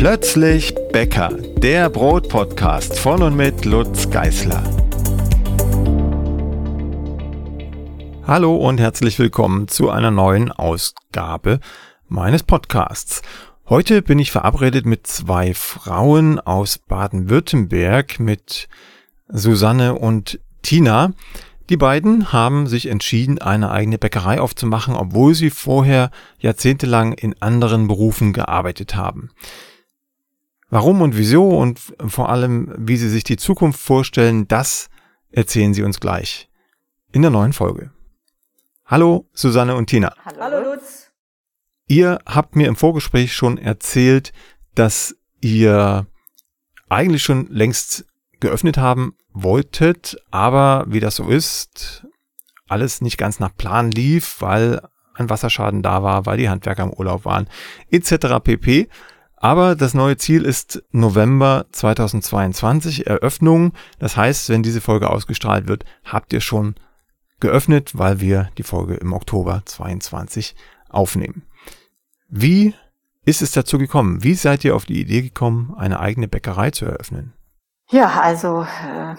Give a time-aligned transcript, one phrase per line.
[0.00, 1.28] Plötzlich Bäcker,
[1.58, 4.62] der Brotpodcast von und mit Lutz Geißler.
[8.26, 11.60] Hallo und herzlich willkommen zu einer neuen Ausgabe
[12.08, 13.20] meines Podcasts.
[13.68, 18.70] Heute bin ich verabredet mit zwei Frauen aus Baden-Württemberg, mit
[19.28, 21.12] Susanne und Tina.
[21.68, 27.86] Die beiden haben sich entschieden, eine eigene Bäckerei aufzumachen, obwohl sie vorher jahrzehntelang in anderen
[27.86, 29.28] Berufen gearbeitet haben.
[30.70, 34.88] Warum und wieso und vor allem, wie sie sich die Zukunft vorstellen, das
[35.32, 36.48] erzählen sie uns gleich
[37.12, 37.90] in der neuen Folge.
[38.86, 40.14] Hallo Susanne und Tina.
[40.24, 41.10] Hallo Lutz.
[41.88, 44.32] Ihr habt mir im Vorgespräch schon erzählt,
[44.76, 46.06] dass ihr
[46.88, 48.04] eigentlich schon längst
[48.38, 52.06] geöffnet haben wolltet, aber wie das so ist,
[52.68, 54.80] alles nicht ganz nach Plan lief, weil
[55.14, 57.48] ein Wasserschaden da war, weil die Handwerker im Urlaub waren,
[57.90, 58.38] etc.
[58.42, 58.88] pp.
[59.42, 63.72] Aber das neue Ziel ist November 2022, Eröffnung.
[63.98, 66.74] Das heißt, wenn diese Folge ausgestrahlt wird, habt ihr schon
[67.40, 70.54] geöffnet, weil wir die Folge im Oktober 22
[70.90, 71.46] aufnehmen.
[72.28, 72.74] Wie
[73.24, 74.22] ist es dazu gekommen?
[74.22, 77.32] Wie seid ihr auf die Idee gekommen, eine eigene Bäckerei zu eröffnen?
[77.88, 79.16] Ja, also äh,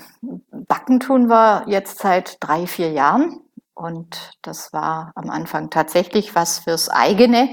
[0.67, 3.42] Backen tun wir jetzt seit drei, vier Jahren.
[3.73, 7.49] Und das war am Anfang tatsächlich was fürs eigene,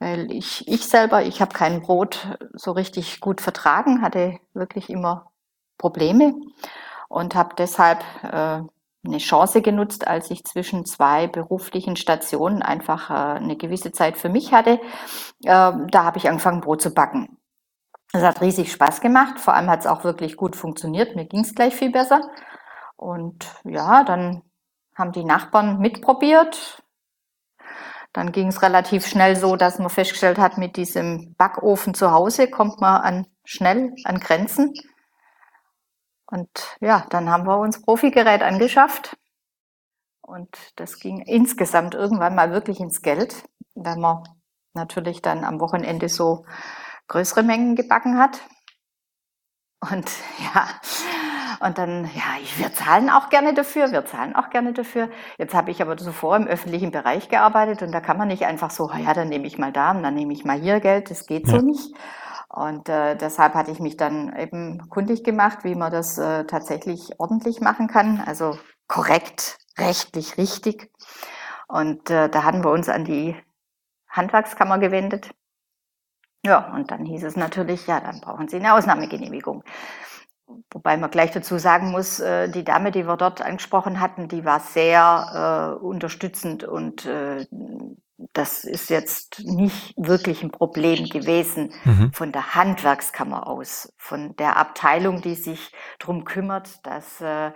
[0.00, 5.30] weil ich, ich selber, ich habe kein Brot so richtig gut vertragen, hatte wirklich immer
[5.78, 6.34] Probleme
[7.08, 8.62] und habe deshalb äh,
[9.02, 14.28] eine Chance genutzt, als ich zwischen zwei beruflichen Stationen einfach äh, eine gewisse Zeit für
[14.28, 14.80] mich hatte.
[15.44, 17.38] Äh, da habe ich angefangen, Brot zu backen.
[18.12, 19.38] Es hat riesig Spaß gemacht.
[19.38, 21.14] Vor allem hat es auch wirklich gut funktioniert.
[21.14, 22.20] Mir ging es gleich viel besser.
[22.96, 24.42] Und ja, dann
[24.94, 26.82] haben die Nachbarn mitprobiert.
[28.12, 32.48] Dann ging es relativ schnell so, dass man festgestellt hat, mit diesem Backofen zu Hause
[32.50, 34.74] kommt man an, schnell an Grenzen.
[36.26, 39.16] Und ja, dann haben wir uns Profigerät angeschafft.
[40.22, 43.44] Und das ging insgesamt irgendwann mal wirklich ins Geld,
[43.74, 44.22] weil man
[44.74, 46.44] natürlich dann am Wochenende so
[47.08, 48.40] größere Mengen gebacken hat.
[49.80, 50.10] Und
[50.54, 50.68] ja,
[51.60, 55.08] und dann, ja, wir zahlen auch gerne dafür, wir zahlen auch gerne dafür.
[55.38, 58.70] Jetzt habe ich aber zuvor im öffentlichen Bereich gearbeitet und da kann man nicht einfach
[58.70, 61.26] so, ja, dann nehme ich mal da und dann nehme ich mal hier Geld, das
[61.26, 61.58] geht ja.
[61.58, 61.94] so nicht.
[62.48, 67.18] Und äh, deshalb hatte ich mich dann eben kundig gemacht, wie man das äh, tatsächlich
[67.18, 68.58] ordentlich machen kann, also
[68.88, 70.90] korrekt, rechtlich richtig.
[71.68, 73.36] Und äh, da hatten wir uns an die
[74.08, 75.30] Handwerkskammer gewendet
[76.44, 79.62] ja, und dann hieß es natürlich, ja, dann brauchen Sie eine Ausnahmegenehmigung.
[80.72, 84.44] Wobei man gleich dazu sagen muss, äh, die Dame, die wir dort angesprochen hatten, die
[84.44, 87.46] war sehr äh, unterstützend und äh,
[88.32, 92.12] das ist jetzt nicht wirklich ein Problem gewesen mhm.
[92.12, 97.52] von der Handwerkskammer aus, von der Abteilung, die sich darum kümmert, dass äh,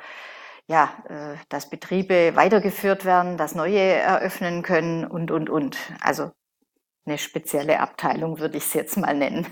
[0.66, 5.76] ja, äh, dass Betriebe weitergeführt werden, dass neue eröffnen können und, und, und.
[6.00, 6.30] Also
[7.06, 9.46] eine spezielle Abteilung, würde ich es jetzt mal nennen.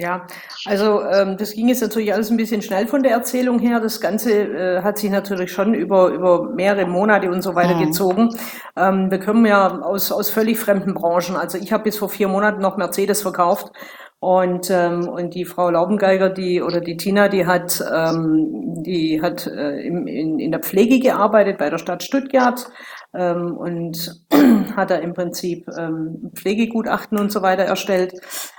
[0.00, 0.26] Ja,
[0.64, 3.80] also ähm, das ging jetzt natürlich alles ein bisschen schnell von der Erzählung her.
[3.80, 7.86] Das Ganze äh, hat sich natürlich schon über, über mehrere Monate und so weiter mhm.
[7.86, 8.30] gezogen.
[8.76, 11.36] Ähm, wir kommen ja aus, aus völlig fremden Branchen.
[11.36, 13.72] Also ich habe bis vor vier Monaten noch Mercedes verkauft
[14.20, 19.46] und, ähm, und die Frau Laubengeiger, die oder die Tina, die hat, ähm, die hat
[19.46, 22.70] äh, im, in, in der Pflege gearbeitet bei der Stadt Stuttgart,
[23.14, 24.22] ähm, und
[24.76, 28.14] hat er im Prinzip ähm, Pflegegutachten und so weiter erstellt.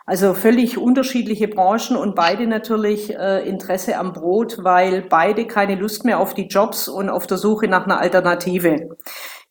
[0.06, 6.06] Also völlig unterschiedliche Branchen und beide natürlich äh, Interesse am Brot, weil beide keine Lust
[6.06, 8.98] mehr auf die Jobs und auf der Suche nach einer Alternative.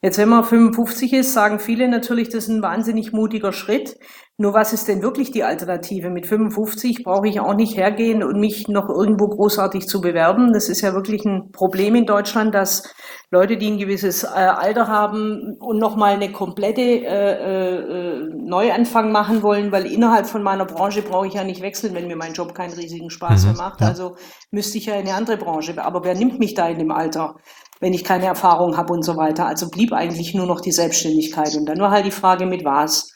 [0.03, 3.99] Jetzt, wenn man 55 ist, sagen viele natürlich, das ist ein wahnsinnig mutiger Schritt.
[4.39, 6.09] Nur was ist denn wirklich die Alternative?
[6.09, 10.55] Mit 55 brauche ich auch nicht hergehen und mich noch irgendwo großartig zu bewerben.
[10.55, 12.95] Das ist ja wirklich ein Problem in Deutschland, dass
[13.31, 19.43] Leute, die ein gewisses äh, Alter haben und nochmal eine komplette äh, äh, Neuanfang machen
[19.43, 22.55] wollen, weil innerhalb von meiner Branche brauche ich ja nicht wechseln, wenn mir mein Job
[22.55, 23.83] keinen riesigen Spaß mhm, mehr macht.
[23.83, 24.17] Also
[24.51, 25.75] müsste ich ja in eine andere Branche.
[25.77, 27.37] Aber wer nimmt mich da in dem Alter?
[27.81, 29.47] Wenn ich keine Erfahrung habe und so weiter.
[29.47, 31.55] Also blieb eigentlich nur noch die Selbstständigkeit.
[31.57, 33.13] Und dann war halt die Frage, mit was.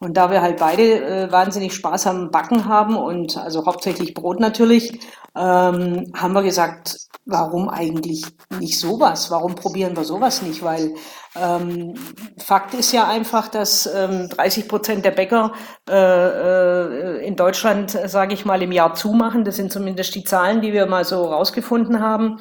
[0.00, 4.40] Und da wir halt beide äh, wahnsinnig Spaß am Backen haben und also hauptsächlich Brot
[4.40, 4.98] natürlich,
[5.36, 6.96] ähm, haben wir gesagt,
[7.26, 8.24] warum eigentlich
[8.58, 9.30] nicht sowas?
[9.30, 10.62] Warum probieren wir sowas nicht?
[10.62, 10.94] Weil
[11.36, 11.94] ähm,
[12.38, 15.52] Fakt ist ja einfach, dass ähm, 30 Prozent der Bäcker
[15.88, 19.44] äh, äh, in Deutschland, sage ich mal, im Jahr zumachen.
[19.44, 22.38] Das sind zumindest die Zahlen, die wir mal so rausgefunden haben.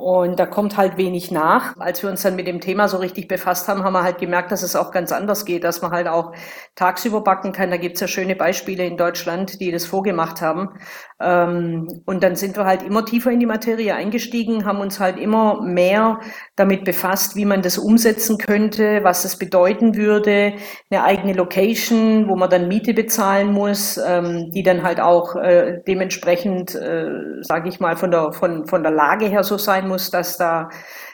[0.00, 1.74] Und da kommt halt wenig nach.
[1.80, 4.52] Als wir uns dann mit dem Thema so richtig befasst haben, haben wir halt gemerkt,
[4.52, 6.32] dass es auch ganz anders geht, dass man halt auch
[6.76, 7.70] tagsüber backen kann.
[7.70, 10.78] Da gibt's ja schöne Beispiele in Deutschland, die das vorgemacht haben.
[11.20, 15.18] Ähm, und dann sind wir halt immer tiefer in die Materie eingestiegen, haben uns halt
[15.18, 16.20] immer mehr
[16.54, 20.52] damit befasst, wie man das umsetzen könnte, was das bedeuten würde,
[20.90, 25.80] eine eigene Location, wo man dann Miete bezahlen muss, ähm, die dann halt auch äh,
[25.86, 27.10] dementsprechend, äh,
[27.42, 30.68] sage ich mal, von der von von der Lage her so sein muss, dass da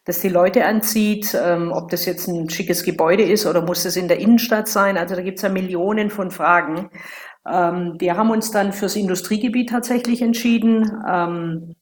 [0.04, 3.96] dass die Leute anzieht, ähm, ob das jetzt ein schickes Gebäude ist oder muss es
[3.96, 4.98] in der Innenstadt sein.
[4.98, 6.90] Also da gibt's ja Millionen von Fragen.
[7.46, 11.74] Ähm, wir haben uns dann fürs Industriegebiet tatsächlich entschieden, ähm,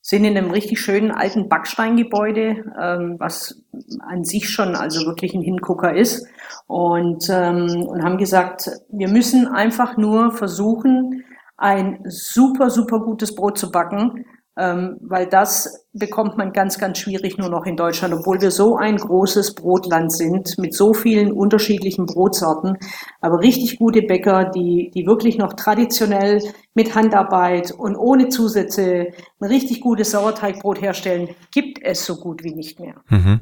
[0.00, 3.62] sind in einem richtig schönen alten Backsteingebäude, ähm, was
[4.00, 6.26] an sich schon also wirklich ein Hingucker ist.
[6.66, 11.24] Und, und haben gesagt, wir müssen einfach nur versuchen,
[11.56, 14.24] ein super, super gutes Brot zu backen,
[14.58, 18.76] ähm, weil das bekommt man ganz, ganz schwierig nur noch in Deutschland, obwohl wir so
[18.76, 22.76] ein großes Brotland sind mit so vielen unterschiedlichen Brotsorten.
[23.20, 26.42] Aber richtig gute Bäcker, die, die wirklich noch traditionell
[26.74, 29.08] mit Handarbeit und ohne Zusätze
[29.40, 32.96] ein richtig gutes Sauerteigbrot herstellen, gibt es so gut wie nicht mehr.
[33.08, 33.40] Mhm.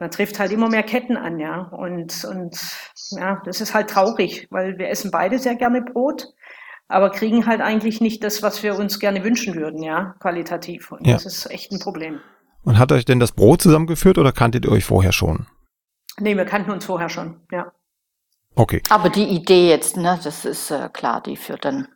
[0.00, 1.68] Man trifft halt immer mehr Ketten an, ja.
[1.72, 2.56] Und, und
[3.10, 6.28] ja, das ist halt traurig, weil wir essen beide sehr gerne Brot
[6.88, 10.90] aber kriegen halt eigentlich nicht das, was wir uns gerne wünschen würden, ja, qualitativ.
[10.90, 11.14] Und ja.
[11.14, 12.20] das ist echt ein Problem.
[12.64, 15.46] Und hat euch denn das Brot zusammengeführt oder kanntet ihr euch vorher schon?
[16.18, 17.72] Nee, wir kannten uns vorher schon, ja.
[18.54, 18.82] Okay.
[18.88, 21.88] Aber die Idee jetzt, ne, das ist äh, klar, die führt dann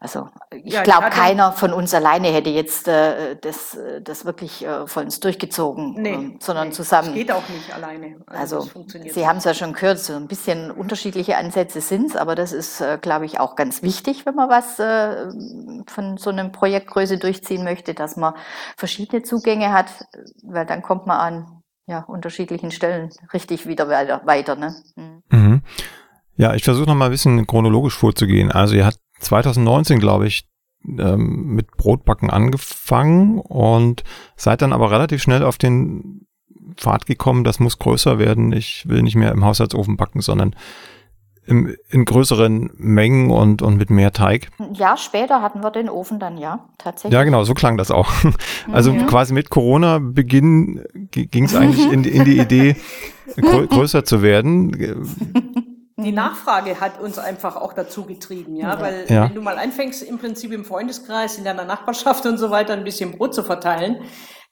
[0.00, 4.86] also ich ja, glaube, keiner von uns alleine hätte jetzt äh, das, das wirklich äh,
[4.86, 7.08] von uns durchgezogen, nee, äh, sondern nee, zusammen.
[7.08, 8.16] Das geht auch nicht alleine.
[8.26, 12.16] Also, also Sie haben es ja schon gehört, so ein bisschen unterschiedliche Ansätze sind es,
[12.16, 15.30] aber das ist, äh, glaube ich, auch ganz wichtig, wenn man was äh,
[15.86, 18.34] von so einem Projektgröße durchziehen möchte, dass man
[18.76, 19.86] verschiedene Zugänge hat,
[20.42, 24.22] weil dann kommt man an ja, unterschiedlichen Stellen richtig wieder weiter.
[24.24, 24.74] weiter ne?
[24.96, 25.22] Mhm.
[25.30, 25.62] Mhm.
[26.36, 28.50] Ja, ich versuche noch mal ein bisschen chronologisch vorzugehen.
[28.50, 30.46] Also ihr habt 2019, glaube ich,
[30.86, 34.04] ähm, mit Brotbacken angefangen und
[34.36, 36.26] seid dann aber relativ schnell auf den
[36.76, 38.52] Pfad gekommen, das muss größer werden.
[38.52, 40.54] Ich will nicht mehr im Haushaltsofen backen, sondern
[41.46, 44.48] im, in größeren Mengen und, und mit mehr Teig.
[44.58, 47.12] Ein Jahr später hatten wir den Ofen dann, ja, tatsächlich.
[47.12, 48.10] Ja, genau, so klang das auch.
[48.72, 49.06] Also mhm.
[49.06, 52.76] quasi mit Corona-Beginn ging es eigentlich in, in die Idee,
[53.36, 54.72] grö größer zu werden.
[55.96, 56.16] die mhm.
[56.16, 59.28] Nachfrage hat uns einfach auch dazu getrieben, ja, weil ja.
[59.28, 62.84] wenn du mal anfängst, im Prinzip im Freundeskreis, in deiner Nachbarschaft und so weiter ein
[62.84, 64.02] bisschen Brot zu verteilen,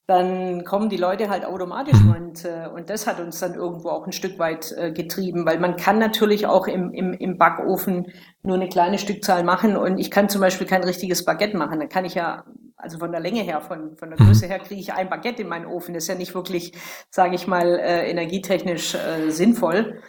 [0.06, 2.15] dann kommen die Leute halt automatisch mhm.
[2.15, 5.59] und, äh, und das hat uns dann irgendwo auch ein Stück weit äh, getrieben, weil
[5.59, 8.06] man kann natürlich auch im, im, im Backofen
[8.43, 11.89] nur eine kleine Stückzahl machen und ich kann zum Beispiel kein richtiges Baguette machen, dann
[11.89, 12.44] kann ich ja
[12.83, 14.27] also von der Länge her, von, von der mhm.
[14.27, 15.94] Größe her kriege ich ein Baguette in meinen Ofen.
[15.94, 16.73] Das ist ja nicht wirklich,
[17.11, 20.03] sage ich mal, äh, energietechnisch äh, sinnvoll.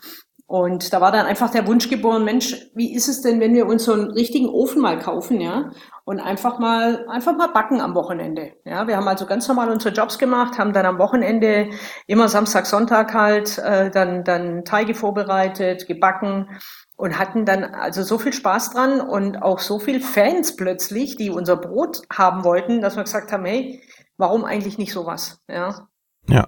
[0.45, 3.65] Und da war dann einfach der Wunsch geboren, Mensch, wie ist es denn, wenn wir
[3.65, 5.71] uns so einen richtigen Ofen mal kaufen, ja?
[6.05, 8.51] Und einfach mal, einfach mal backen am Wochenende.
[8.65, 11.69] Ja, wir haben also ganz normal unsere Jobs gemacht, haben dann am Wochenende
[12.07, 16.49] immer Samstag, Sonntag halt, äh, dann, dann Teige vorbereitet, gebacken
[16.97, 21.29] und hatten dann also so viel Spaß dran und auch so viel Fans plötzlich, die
[21.29, 23.81] unser Brot haben wollten, dass wir gesagt haben, hey,
[24.17, 25.41] warum eigentlich nicht sowas?
[25.47, 25.87] Ja.
[26.27, 26.47] Ja.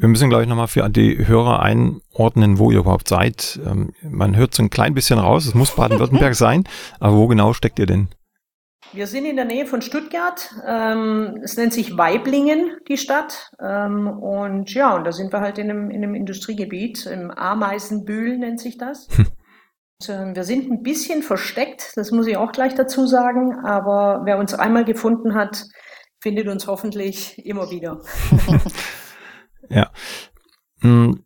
[0.00, 3.58] Wir müssen, glaube ich, nochmal für die Hörer einordnen, wo ihr überhaupt seid.
[3.66, 6.62] Ähm, man hört so ein klein bisschen raus, es muss Baden-Württemberg sein,
[7.00, 8.06] aber wo genau steckt ihr denn?
[8.92, 10.54] Wir sind in der Nähe von Stuttgart.
[10.64, 13.50] Ähm, es nennt sich Weiblingen, die Stadt.
[13.60, 18.38] Ähm, und ja, und da sind wir halt in einem, in einem Industriegebiet, im Ameisenbühl
[18.38, 19.08] nennt sich das.
[19.10, 19.26] Hm.
[20.08, 24.38] Und, wir sind ein bisschen versteckt, das muss ich auch gleich dazu sagen, aber wer
[24.38, 25.64] uns einmal gefunden hat,
[26.20, 28.00] findet uns hoffentlich immer wieder.
[29.68, 29.90] Ja.
[30.80, 31.24] Hm.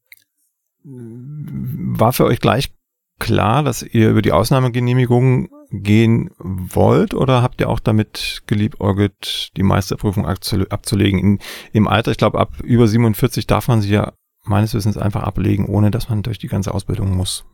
[0.85, 2.73] War für euch gleich
[3.19, 9.63] klar, dass ihr über die Ausnahmegenehmigung gehen wollt oder habt ihr auch damit geliebäugelt, die
[9.63, 11.21] Meisterprüfung abzulegen?
[11.21, 11.39] In,
[11.73, 14.13] Im Alter, ich glaube, ab über 47 darf man sie ja
[14.45, 17.45] meines Wissens einfach ablegen, ohne dass man durch die ganze Ausbildung muss.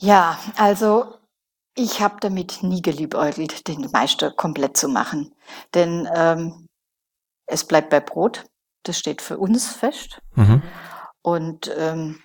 [0.00, 1.14] Ja, also
[1.74, 5.34] ich habe damit nie geliebäugelt, den Meister komplett zu machen.
[5.74, 6.66] Denn ähm,
[7.46, 8.46] es bleibt bei Brot.
[8.82, 10.20] Das steht für uns fest.
[10.34, 10.62] Mhm.
[11.22, 12.20] Und ähm,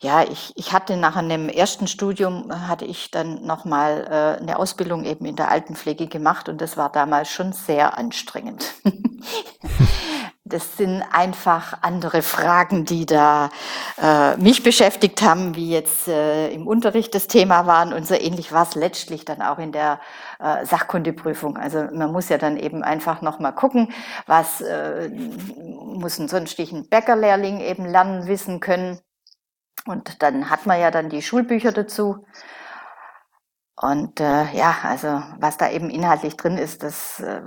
[0.00, 5.04] ja, ich, ich hatte nach einem ersten Studium hatte ich dann nochmal äh, eine Ausbildung
[5.04, 8.74] eben in der Altenpflege gemacht und das war damals schon sehr anstrengend.
[10.46, 13.50] das sind einfach andere Fragen, die da
[14.00, 17.92] äh, mich beschäftigt haben, wie jetzt äh, im Unterricht das Thema waren.
[17.92, 20.00] Und so ähnlich war es letztlich dann auch in der
[20.38, 21.56] äh, Sachkundeprüfung.
[21.56, 23.92] Also man muss ja dann eben einfach nochmal gucken,
[24.26, 25.10] was äh,
[25.58, 29.00] muss ein sonstigen Bäckerlehrling eben lernen, wissen können.
[29.84, 32.24] Und dann hat man ja dann die Schulbücher dazu.
[33.78, 37.42] Und äh, ja, also was da eben inhaltlich drin ist, das, äh,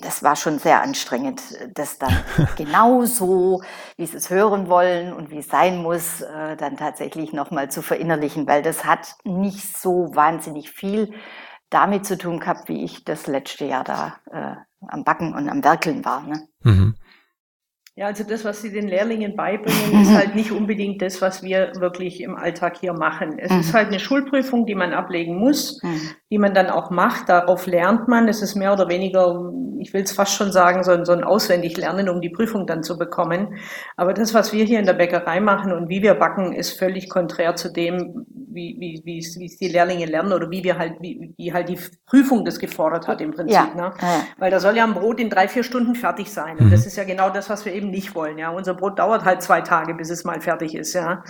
[0.00, 1.42] das war schon sehr anstrengend,
[1.74, 2.16] das dann
[2.56, 3.62] genauso,
[3.98, 7.82] wie sie es hören wollen und wie es sein muss, äh, dann tatsächlich nochmal zu
[7.82, 11.12] verinnerlichen, weil das hat nicht so wahnsinnig viel
[11.68, 14.56] damit zu tun gehabt, wie ich das letzte Jahr da äh,
[14.88, 16.22] am Backen und am Werkeln war.
[16.22, 16.48] Ne?
[16.62, 16.94] Mhm.
[17.94, 21.72] Ja, also das, was Sie den Lehrlingen beibringen, ist halt nicht unbedingt das, was wir
[21.78, 23.38] wirklich im Alltag hier machen.
[23.38, 23.60] Es mhm.
[23.60, 26.00] ist halt eine Schulprüfung, die man ablegen muss, mhm.
[26.30, 27.28] die man dann auch macht.
[27.28, 28.28] Darauf lernt man.
[28.28, 32.08] Es ist mehr oder weniger, ich will es fast schon sagen, so, so ein Auswendiglernen,
[32.08, 33.58] um die Prüfung dann zu bekommen.
[33.98, 37.10] Aber das, was wir hier in der Bäckerei machen und wie wir backen, ist völlig
[37.10, 40.78] konträr zu dem, wie, wie, wie, es, wie es die Lehrlinge lernen oder wie wir
[40.78, 43.54] halt, wie, wie halt die Prüfung das gefordert hat im Prinzip.
[43.54, 43.74] Ja.
[43.74, 43.92] Ne?
[44.00, 44.24] Ja.
[44.38, 46.58] Weil da soll ja ein Brot in drei, vier Stunden fertig sein.
[46.58, 46.70] Und mhm.
[46.70, 48.38] das ist ja genau das, was wir eben eben nicht wollen.
[48.38, 50.94] Ja, unser Brot dauert halt zwei Tage, bis es mal fertig ist.
[50.94, 51.22] Ja,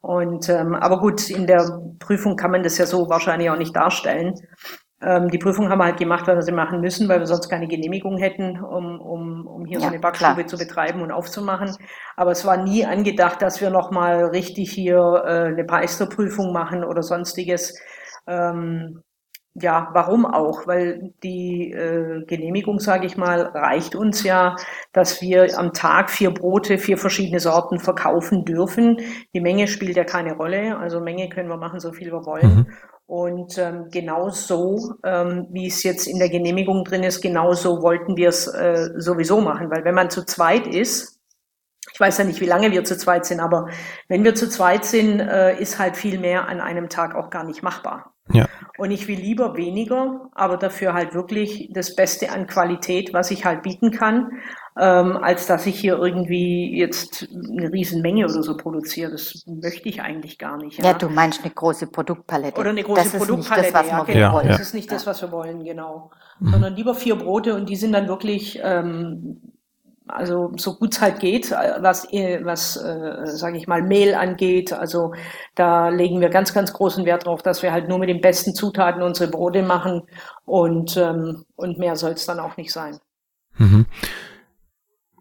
[0.00, 3.74] und ähm, aber gut, in der Prüfung kann man das ja so wahrscheinlich auch nicht
[3.74, 4.34] darstellen.
[5.00, 7.48] Ähm, die Prüfung haben wir halt gemacht, weil wir sie machen müssen, weil wir sonst
[7.48, 10.46] keine Genehmigung hätten, um, um, um hier ja, so eine Backstube klar.
[10.46, 11.76] zu betreiben und aufzumachen.
[12.16, 17.02] Aber es war nie angedacht, dass wir nochmal richtig hier äh, eine Meisterprüfung machen oder
[17.02, 17.74] sonstiges.
[18.26, 19.02] Ähm,
[19.54, 20.66] ja, warum auch?
[20.66, 24.56] Weil die äh, Genehmigung, sage ich mal, reicht uns ja,
[24.92, 28.98] dass wir am Tag vier Brote, vier verschiedene Sorten verkaufen dürfen.
[29.34, 30.78] Die Menge spielt ja keine Rolle.
[30.78, 32.54] Also Menge können wir machen, so viel wir wollen.
[32.54, 32.66] Mhm.
[33.04, 37.82] Und ähm, genau so, ähm, wie es jetzt in der Genehmigung drin ist, genau so
[37.82, 39.70] wollten wir es äh, sowieso machen.
[39.70, 41.20] Weil wenn man zu zweit ist,
[41.92, 43.68] ich weiß ja nicht, wie lange wir zu zweit sind, aber
[44.08, 47.44] wenn wir zu zweit sind, äh, ist halt viel mehr an einem Tag auch gar
[47.44, 48.11] nicht machbar.
[48.30, 48.48] Ja.
[48.78, 53.44] Und ich will lieber weniger, aber dafür halt wirklich das Beste an Qualität, was ich
[53.44, 54.30] halt bieten kann,
[54.78, 59.10] ähm, als dass ich hier irgendwie jetzt eine Riesenmenge oder so produziere.
[59.10, 60.78] Das möchte ich eigentlich gar nicht.
[60.78, 62.58] Ja, ja du meinst eine große Produktpalette.
[62.58, 64.32] Oder eine große das Produktpalette, ist nicht das, was ja, wir genau.
[64.34, 64.48] wollen.
[64.48, 66.10] Das ist nicht das, was wir wollen, genau.
[66.38, 66.48] Mhm.
[66.48, 69.51] Sondern lieber vier Brote und die sind dann wirklich ähm,
[70.12, 74.72] also so gut es halt geht, was, was äh, sage ich mal, Mehl angeht.
[74.72, 75.14] Also
[75.54, 78.54] da legen wir ganz, ganz großen Wert drauf, dass wir halt nur mit den besten
[78.54, 80.02] Zutaten unsere Brote machen
[80.44, 82.98] und, ähm, und mehr soll es dann auch nicht sein.
[83.56, 83.86] Mhm.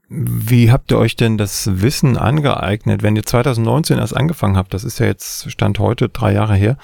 [0.07, 4.73] Wie habt ihr euch denn das Wissen angeeignet, wenn ihr 2019 erst angefangen habt?
[4.73, 6.77] Das ist ja jetzt Stand heute drei Jahre her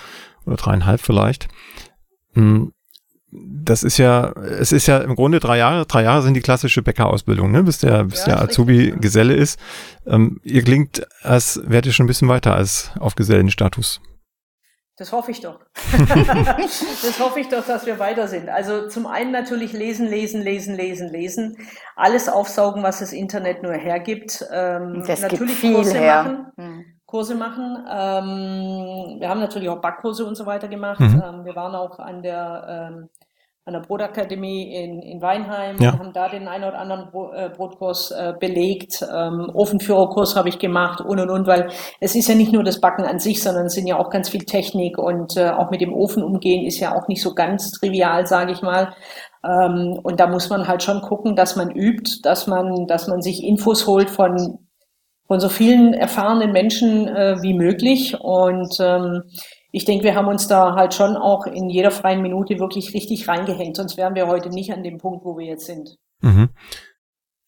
[0.46, 1.50] oder dreieinhalb vielleicht.
[2.34, 2.72] Hm,
[3.30, 6.82] das ist ja, es ist ja im Grunde drei Jahre, drei Jahre sind die klassische
[6.82, 7.64] Bäckerausbildung, ne?
[7.64, 9.60] bis der, bis ja, der Azubi richtig, Geselle ist.
[10.06, 14.02] Ähm, ihr klingt, als wärt ihr schon ein bisschen weiter als auf Gesellenstatus.
[14.96, 15.60] Das hoffe ich doch.
[16.16, 18.50] das hoffe ich doch, dass wir weiter sind.
[18.50, 21.58] Also zum einen natürlich lesen, lesen, lesen, lesen, lesen.
[21.96, 24.44] Alles aufsaugen, was das Internet nur hergibt.
[24.52, 26.24] Ähm, das natürlich gibt Kurse her.
[26.24, 26.48] machen.
[26.58, 26.97] Hm.
[27.08, 27.78] Kurse machen.
[27.90, 31.00] Ähm, wir haben natürlich auch Backkurse und so weiter gemacht.
[31.00, 31.24] Mhm.
[31.26, 33.10] Ähm, wir waren auch an der ähm,
[33.68, 35.92] an der Brotakademie in, in Weinheim ja.
[35.92, 39.06] und haben da den einen oder anderen äh, Brotkurs äh, belegt.
[39.14, 42.80] Ähm, Ofenführerkurs habe ich gemacht und und und, weil es ist ja nicht nur das
[42.80, 45.82] Backen an sich, sondern es sind ja auch ganz viel Technik und äh, auch mit
[45.82, 48.94] dem Ofen umgehen ist ja auch nicht so ganz trivial, sage ich mal.
[49.44, 53.22] Ähm, und da muss man halt schon gucken, dass man übt, dass man, dass man
[53.22, 54.60] sich Infos holt von
[55.28, 59.24] von so vielen erfahrenen Menschen äh, wie möglich und ähm,
[59.72, 63.28] ich denke, wir haben uns da halt schon auch in jeder freien Minute wirklich richtig
[63.28, 65.98] reingehängt, sonst wären wir heute nicht an dem Punkt, wo wir jetzt sind.
[66.22, 66.50] Mhm.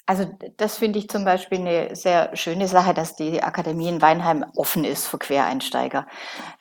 [0.10, 0.26] Also
[0.58, 4.84] das finde ich zum Beispiel eine sehr schöne Sache, dass die Akademie in Weinheim offen
[4.84, 6.08] ist für Quereinsteiger.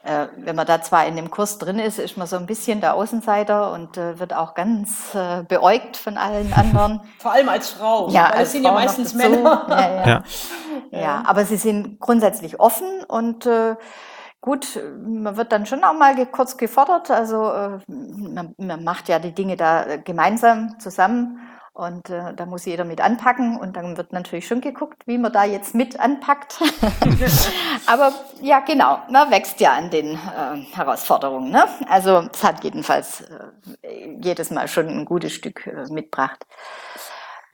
[0.05, 2.83] Äh, wenn man da zwar in dem Kurs drin ist, ist man so ein bisschen
[2.83, 7.01] der Außenseiter und äh, wird auch ganz äh, beäugt von allen anderen.
[7.19, 9.67] Vor allem als Frau, ja, weil es sind Frau ja meistens Männer.
[9.71, 10.23] Ja, ja.
[10.91, 11.01] Ja.
[11.01, 13.77] ja, aber sie sind grundsätzlich offen und äh,
[14.41, 17.11] Gut, man wird dann schon auch mal kurz gefordert.
[17.11, 21.41] Also äh, man, man macht ja die Dinge da äh, gemeinsam zusammen
[21.79, 25.33] und äh, da muss jeder mit anpacken und dann wird natürlich schon geguckt, wie man
[25.33, 26.61] da jetzt mit anpackt.
[27.87, 31.53] Aber ja, genau, man wächst ja an den äh, Herausforderungen.
[31.53, 31.67] Ne?
[31.89, 33.21] Also es hat jedenfalls
[33.83, 36.45] äh, jedes Mal schon ein gutes Stück äh, mitgebracht.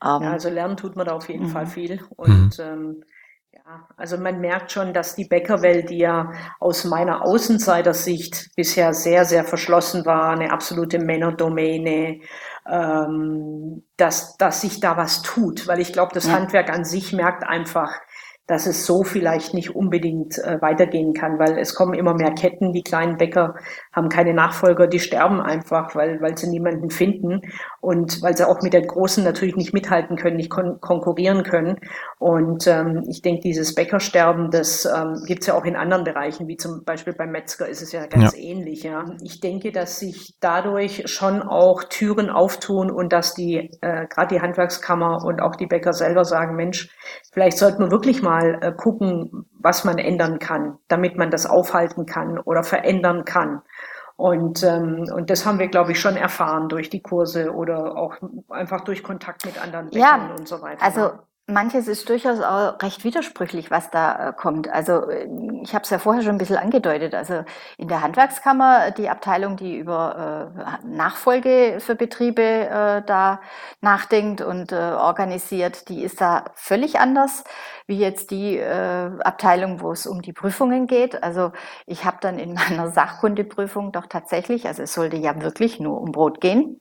[0.02, 1.71] Ähm, ja, also lernen tut man da auf jeden Fall mhm.
[1.71, 2.64] viel und mhm.
[2.64, 3.04] ähm,
[3.52, 9.25] ja, also man merkt schon, dass die Bäckerwelt, die ja aus meiner Außenseitersicht bisher sehr,
[9.26, 12.21] sehr verschlossen war, eine absolute Männerdomäne,
[12.66, 16.33] dass, dass sich da was tut, weil ich glaube, das ja.
[16.33, 17.92] Handwerk an sich merkt einfach,
[18.47, 22.73] dass es so vielleicht nicht unbedingt äh, weitergehen kann, weil es kommen immer mehr Ketten,
[22.75, 23.54] die kleinen Bäcker
[23.90, 27.40] haben keine Nachfolger, die sterben einfach, weil, weil sie niemanden finden
[27.80, 31.78] und weil sie auch mit der Großen natürlich nicht mithalten können, nicht kon konkurrieren können.
[32.25, 36.49] Und ähm, ich denke, dieses Bäckersterben, das ähm, gibt es ja auch in anderen Bereichen,
[36.49, 38.43] wie zum Beispiel beim Metzger ist es ja ganz ja.
[38.43, 38.83] ähnlich.
[38.83, 39.04] Ja.
[39.23, 44.40] Ich denke, dass sich dadurch schon auch Türen auftun und dass die, äh, gerade die
[44.40, 46.88] Handwerkskammer und auch die Bäcker selber sagen, Mensch,
[47.31, 52.07] vielleicht sollten wir wirklich mal äh, gucken, was man ändern kann, damit man das aufhalten
[52.07, 53.61] kann oder verändern kann.
[54.16, 58.14] Und, ähm, und das haben wir, glaube ich, schon erfahren durch die Kurse oder auch
[58.49, 60.83] einfach durch Kontakt mit anderen Bäckern ja, und so weiter.
[60.83, 61.11] Also?
[61.47, 64.69] Manches ist durchaus auch recht widersprüchlich, was da äh, kommt.
[64.71, 65.29] Also äh,
[65.63, 67.15] ich habe es ja vorher schon ein bisschen angedeutet.
[67.15, 67.45] Also
[67.77, 73.43] in der Handwerkskammer, die Abteilung, die über äh, Nachfolge für Betriebe äh, da
[73.83, 77.45] nachdenkt und äh, organisiert, die ist da völlig anders
[77.87, 81.23] wie jetzt die äh, Abteilung, wo es um die Prüfungen geht.
[81.23, 81.53] Also
[81.87, 86.11] ich habe dann in meiner Sachkundeprüfung doch tatsächlich, also es sollte ja wirklich nur um
[86.13, 86.81] Brot gehen,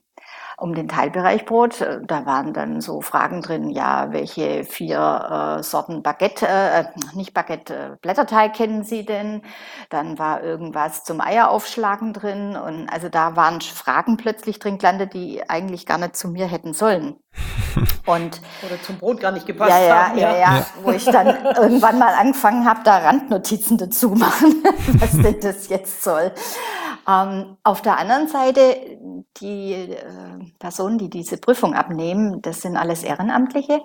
[0.56, 1.80] um den Teilbereich Brot.
[1.80, 6.84] Äh, da waren dann so Fragen drin, ja, welche vier äh, Sorten Baguette, äh,
[7.14, 9.42] nicht Baguette, äh, Blätterteig kennen Sie denn?
[9.90, 15.48] Dann war irgendwas zum Eieraufschlagen drin und also da waren Fragen plötzlich drin gelandet, die
[15.48, 17.16] eigentlich gar nicht zu mir hätten sollen.
[18.06, 20.18] Und oder zum Brot gar nicht gepasst ja, ja, haben.
[20.18, 24.62] Ja, ja, ja, wo ich dann irgendwann mal angefangen habe, da Randnotizen dazu machen,
[24.98, 26.32] was denn das jetzt soll.
[27.08, 28.76] Ähm, auf der anderen Seite,
[29.38, 33.80] die äh, Personen, die diese Prüfung abnehmen, das sind alles Ehrenamtliche.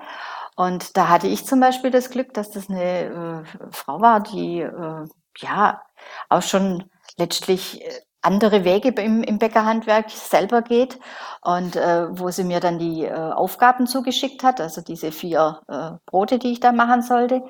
[0.55, 4.59] Und da hatte ich zum Beispiel das Glück, dass das eine äh, Frau war, die
[4.61, 5.05] äh,
[5.37, 5.81] ja
[6.27, 7.89] auch schon letztlich äh,
[8.21, 10.99] andere Wege im, im Bäckerhandwerk selber geht
[11.41, 15.91] und äh, wo sie mir dann die äh, Aufgaben zugeschickt hat, also diese vier äh,
[16.05, 17.41] Brote, die ich da machen sollte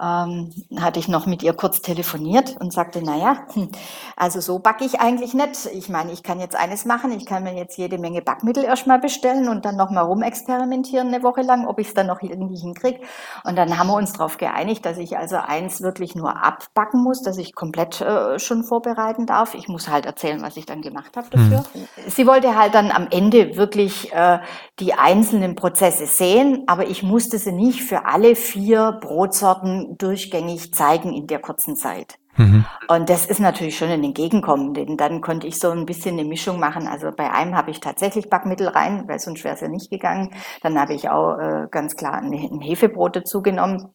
[0.00, 3.70] ähm, hatte ich noch mit ihr kurz telefoniert und sagte, naja, hm,
[4.16, 5.66] also so backe ich eigentlich nicht.
[5.72, 8.98] Ich meine, ich kann jetzt eines machen, ich kann mir jetzt jede Menge Backmittel erstmal
[8.98, 13.00] bestellen und dann nochmal rumexperimentieren eine Woche lang, ob ich es dann noch irgendwie hinkriege.
[13.44, 17.22] Und dann haben wir uns darauf geeinigt, dass ich also eins wirklich nur abbacken muss,
[17.22, 19.54] dass ich komplett äh, schon vorbereiten darf.
[19.54, 21.64] Ich muss halt erzählen, was ich dann gemacht habe dafür.
[21.74, 21.88] Mhm.
[22.08, 24.38] Sie wollte halt dann am Ende wirklich äh,
[24.78, 31.14] die einzelnen Prozesse sehen, aber ich musste sie nicht für alle vier Brotsorten durchgängig zeigen
[31.14, 32.18] in der kurzen Zeit.
[32.38, 32.64] Mhm.
[32.86, 36.28] Und das ist natürlich schon ein Entgegenkommen, denn dann konnte ich so ein bisschen eine
[36.28, 36.86] Mischung machen.
[36.86, 40.32] Also bei einem habe ich tatsächlich Backmittel rein, weil sonst wäre es ja nicht gegangen.
[40.62, 43.92] Dann habe ich auch äh, ganz klar ein, ein Hefebrot dazu genommen.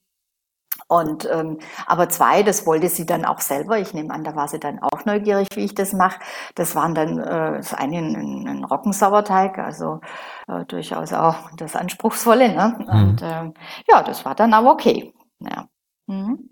[0.87, 3.79] Und ähm, aber zwei, das wollte sie dann auch selber.
[3.79, 6.19] Ich nehme an, da war sie dann auch neugierig, wie ich das mache.
[6.55, 10.01] Das waren dann äh, das eine ein, ein Roggensauerteig, also
[10.47, 12.49] äh, durchaus auch das Anspruchsvolle.
[12.53, 12.75] Ne?
[12.79, 13.01] Mhm.
[13.01, 13.51] Und äh,
[13.87, 15.13] ja, das war dann auch okay.
[15.39, 15.67] Ja.
[16.07, 16.49] Mhm.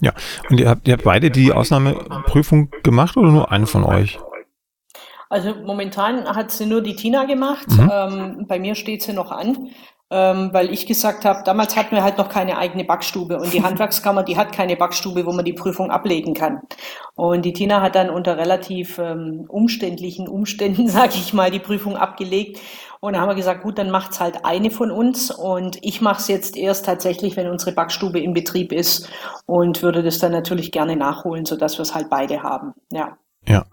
[0.00, 0.12] Ja,
[0.50, 4.18] und ihr habt, ihr habt beide die Ausnahmeprüfung gemacht oder nur eine von euch?
[5.30, 7.68] Also momentan hat sie nur die Tina gemacht.
[7.70, 7.90] Mhm.
[7.90, 9.70] Ähm, bei mir steht sie noch an,
[10.10, 13.62] ähm, weil ich gesagt habe, damals hatten wir halt noch keine eigene Backstube und die
[13.64, 16.60] Handwerkskammer, die hat keine Backstube, wo man die Prüfung ablegen kann.
[17.14, 21.96] Und die Tina hat dann unter relativ ähm, umständlichen Umständen, sage ich mal, die Prüfung
[21.96, 22.60] abgelegt.
[23.04, 26.20] Und da haben wir gesagt, gut, dann macht's halt eine von uns und ich mache
[26.20, 29.08] es jetzt erst tatsächlich, wenn unsere Backstube in Betrieb ist
[29.44, 32.74] und würde das dann natürlich gerne nachholen, sodass wir es halt beide haben.
[32.92, 33.18] Ja.
[33.44, 33.66] Ja.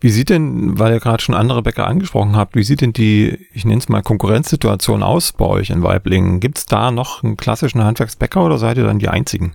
[0.00, 3.48] Wie sieht denn, weil ihr gerade schon andere Bäcker angesprochen habt, wie sieht denn die,
[3.54, 6.38] ich nenne es mal Konkurrenzsituation aus bei euch in Weiblingen?
[6.38, 9.54] Gibt es da noch einen klassischen Handwerksbäcker oder seid ihr dann die einzigen?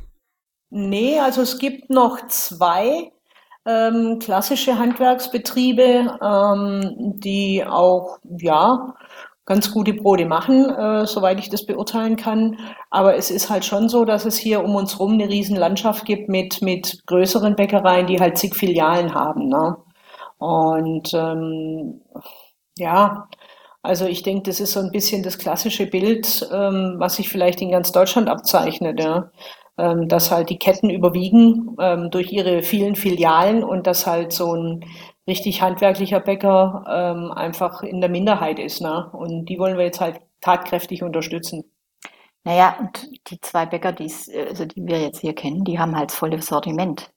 [0.71, 3.11] Nee, also es gibt noch zwei
[3.65, 8.95] ähm, klassische Handwerksbetriebe, ähm, die auch, ja,
[9.45, 12.57] ganz gute Brote machen, äh, soweit ich das beurteilen kann.
[12.89, 16.05] Aber es ist halt schon so, dass es hier um uns rum eine riesen Landschaft
[16.05, 19.49] gibt mit, mit größeren Bäckereien, die halt zig Filialen haben.
[19.49, 19.75] Ne?
[20.37, 22.01] Und ähm,
[22.77, 23.27] ja,
[23.81, 27.61] also ich denke, das ist so ein bisschen das klassische Bild, ähm, was sich vielleicht
[27.61, 28.99] in ganz Deutschland abzeichnet.
[28.99, 29.31] Ja
[30.07, 34.85] dass halt die Ketten überwiegen ähm, durch ihre vielen Filialen und dass halt so ein
[35.27, 38.81] richtig handwerklicher Bäcker ähm, einfach in der Minderheit ist.
[38.81, 39.09] Ne?
[39.11, 41.63] Und die wollen wir jetzt halt tatkräftig unterstützen.
[42.43, 46.47] Naja, und die zwei Bäcker, also die wir jetzt hier kennen, die haben halt volles
[46.47, 47.11] Sortiment.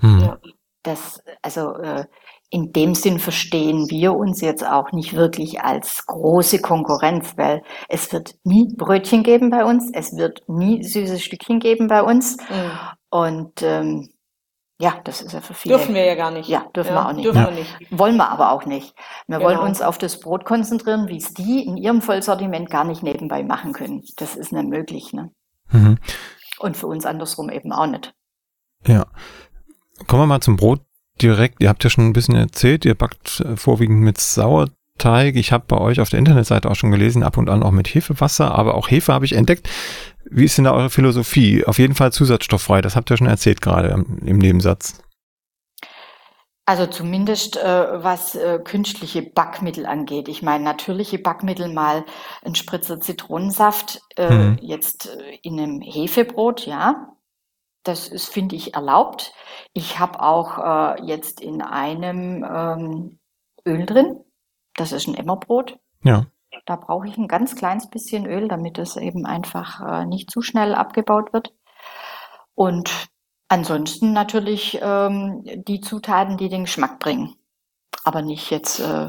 [0.00, 0.20] Hm.
[0.20, 0.38] Ja.
[0.82, 2.06] Das, also äh,
[2.50, 8.10] in dem Sinn verstehen wir uns jetzt auch nicht wirklich als große Konkurrenz, weil es
[8.12, 12.36] wird nie Brötchen geben bei uns, es wird nie süße Stückchen geben bei uns.
[12.38, 12.70] Mhm.
[13.10, 14.08] Und ähm,
[14.80, 15.76] Ja, das ist ja für viele.
[15.76, 16.48] Dürfen wir ja gar nicht.
[16.48, 17.24] Ja, dürfen Ja, wir auch nicht.
[17.24, 17.48] Dürfen Ja.
[17.48, 17.76] wir nicht.
[17.98, 18.94] Wollen wir aber auch nicht.
[19.26, 19.48] Wir Genau.
[19.50, 23.42] wollen uns auf das Brot konzentrieren, wie es die in ihrem Vollsortiment gar nicht nebenbei
[23.42, 24.04] machen können.
[24.18, 25.12] Das ist nicht möglich.
[25.12, 25.32] Ne?
[25.72, 25.98] Mhm.
[26.60, 28.14] Und für uns andersrum eben auch nicht.
[28.86, 29.06] Ja.
[30.06, 30.80] Kommen wir mal zum Brot
[31.22, 31.56] direkt.
[31.60, 35.36] Ihr habt ja schon ein bisschen erzählt, ihr backt vorwiegend mit Sauerteig.
[35.36, 37.88] Ich habe bei euch auf der Internetseite auch schon gelesen, ab und an auch mit
[37.88, 39.68] Hefewasser, aber auch Hefe habe ich entdeckt.
[40.30, 41.64] Wie ist denn da eure Philosophie?
[41.64, 45.00] Auf jeden Fall zusatzstofffrei, das habt ihr schon erzählt gerade im, im Nebensatz.
[46.66, 50.28] Also zumindest äh, was äh, künstliche Backmittel angeht.
[50.28, 52.04] Ich meine, natürliche Backmittel mal
[52.44, 54.58] ein Spritzer Zitronensaft, äh, Mhm.
[54.60, 57.14] jetzt äh, in einem Hefebrot, ja.
[57.88, 59.32] Das ist, finde ich, erlaubt.
[59.72, 63.18] Ich habe auch äh, jetzt in einem ähm,
[63.66, 64.20] Öl drin.
[64.74, 65.78] Das ist ein Emmerbrot.
[66.04, 66.26] Ja.
[66.66, 70.42] Da brauche ich ein ganz kleines bisschen Öl, damit es eben einfach äh, nicht zu
[70.42, 71.54] schnell abgebaut wird.
[72.54, 73.08] Und
[73.48, 77.36] ansonsten natürlich ähm, die Zutaten, die den Geschmack bringen.
[78.04, 79.08] Aber nicht jetzt, äh,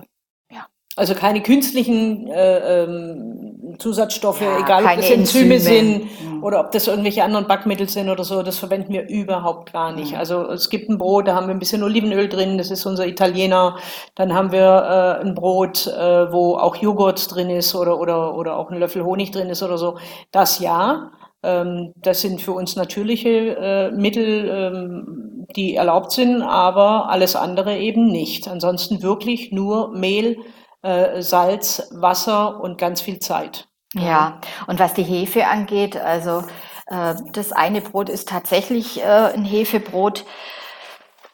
[0.99, 5.59] Also keine künstlichen äh, ähm, Zusatzstoffe, Ja, egal ob das Enzyme, Enzyme.
[5.59, 6.43] sind Mhm.
[6.43, 10.11] oder ob das irgendwelche anderen Backmittel sind oder so, das verwenden wir überhaupt gar nicht.
[10.11, 10.17] Mhm.
[10.19, 13.07] Also es gibt ein Brot, da haben wir ein bisschen Olivenöl drin, das ist unser
[13.07, 13.77] Italiener.
[14.15, 18.57] Dann haben wir äh, ein Brot, äh, wo auch Joghurt drin ist oder, oder, oder
[18.57, 19.97] auch ein Löffel Honig drin ist oder so.
[20.31, 21.11] Das ja.
[21.41, 27.77] Ähm, das sind für uns natürliche äh, Mittel, ähm, die erlaubt sind, aber alles andere
[27.77, 28.49] eben nicht.
[28.49, 30.35] Ansonsten wirklich nur Mehl,
[30.81, 33.67] äh, Salz, Wasser und ganz viel Zeit.
[33.95, 36.43] Ja, und was die Hefe angeht, also
[36.87, 40.25] äh, das eine Brot ist tatsächlich äh, ein Hefebrot.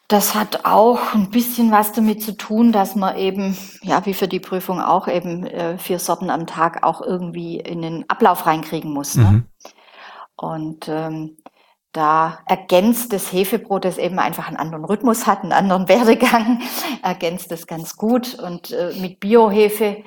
[0.08, 4.28] Das hat auch ein bisschen was damit zu tun, dass man eben, ja, wie für
[4.28, 8.92] die Prüfung auch eben äh, vier Sorten am Tag auch irgendwie in den Ablauf reinkriegen
[8.92, 9.16] muss.
[9.16, 9.24] Ne?
[9.24, 9.46] Mhm.
[10.36, 11.36] Und ähm,
[11.96, 16.60] da ergänzt das Hefebrot, das eben einfach einen anderen Rhythmus hat, einen anderen Werdegang,
[17.02, 18.34] ergänzt es ganz gut.
[18.34, 20.04] Und äh, mit Biohefe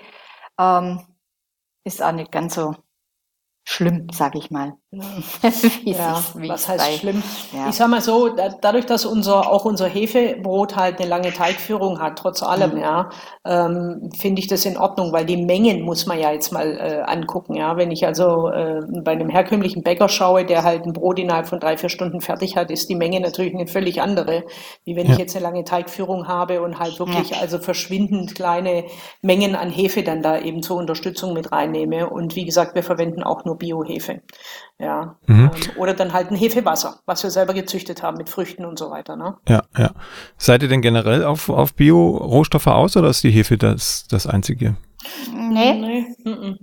[0.60, 1.02] ähm,
[1.84, 2.76] ist auch nicht ganz so
[3.64, 4.79] schlimm, sage ich mal.
[5.84, 7.22] Wie Ja, wie was heißt bei- schlimm?
[7.54, 7.70] Ja.
[7.70, 12.00] Ich sag mal so, da, dadurch, dass unser, auch unser Hefebrot halt eine lange Teigführung
[12.00, 12.82] hat, trotz allem, Mhm.
[12.82, 13.10] ja,
[13.46, 17.02] ähm, finde ich das in Ordnung, weil die Mengen muss man ja jetzt mal äh,
[17.06, 17.78] angucken, ja.
[17.78, 21.60] Wenn ich also äh, bei einem herkömmlichen Bäcker schaue, der halt ein Brot innerhalb von
[21.60, 24.44] drei, vier Stunden fertig hat, ist die Menge natürlich eine völlig andere,
[24.86, 25.14] wie wenn Ja.
[25.14, 28.86] ich jetzt eine lange Teigführung habe und halt wirklich also verschwindend kleine
[29.22, 32.10] Mengen an Hefe dann da eben zur Unterstützung mit reinnehme.
[32.10, 34.22] Und wie gesagt, wir verwenden auch nur Biohefe.
[34.80, 35.16] Ja.
[35.28, 35.52] Mhm.
[35.54, 38.90] Ähm, oder dann halt ein Hefewasser, was wir selber gezüchtet haben mit Früchten und so
[38.90, 39.16] weiter.
[39.18, 39.36] Ne?
[39.48, 39.92] Ja, ja.
[40.38, 44.76] Seid ihr denn generell auf, auf Bio-Rohstoffe aus oder ist die Hefe das, das einzige?
[45.34, 46.06] Nee, Nee.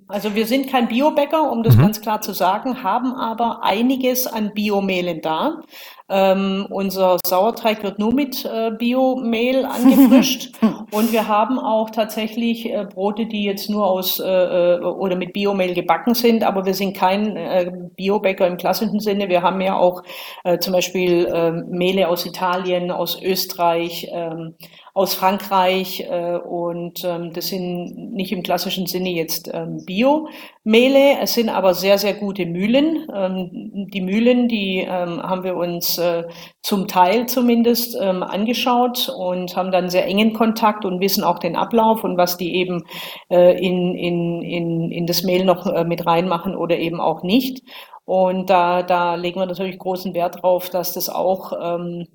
[0.08, 1.80] Also wir sind kein Biobäcker, um das Mhm.
[1.82, 5.60] ganz klar zu sagen, haben aber einiges an Biomehlen da.
[6.08, 10.52] Ähm, unser Sauerteig wird nur mit äh, Biomehl angefrischt
[10.92, 15.32] und wir haben auch tatsächlich äh, Brote, die jetzt nur aus äh, äh, oder mit
[15.32, 19.28] Biomehl gebacken sind, aber wir sind kein äh, Biobäcker im klassischen Sinne.
[19.28, 20.04] Wir haben ja auch
[20.44, 24.54] äh, zum Beispiel äh, Mehle aus Italien, aus Österreich, ähm,
[24.96, 31.34] aus Frankreich äh, und ähm, das sind nicht im klassischen Sinne jetzt ähm, Biomehle, es
[31.34, 33.06] sind aber sehr, sehr gute Mühlen.
[33.14, 36.24] Ähm, die Mühlen, die ähm, haben wir uns äh,
[36.62, 41.56] zum Teil zumindest ähm, angeschaut und haben dann sehr engen Kontakt und wissen auch den
[41.56, 42.82] Ablauf und was die eben
[43.28, 47.62] äh, in, in, in, in das Mehl noch äh, mit reinmachen oder eben auch nicht.
[48.06, 52.06] Und da, da legen wir natürlich großen Wert drauf, dass das auch ähm,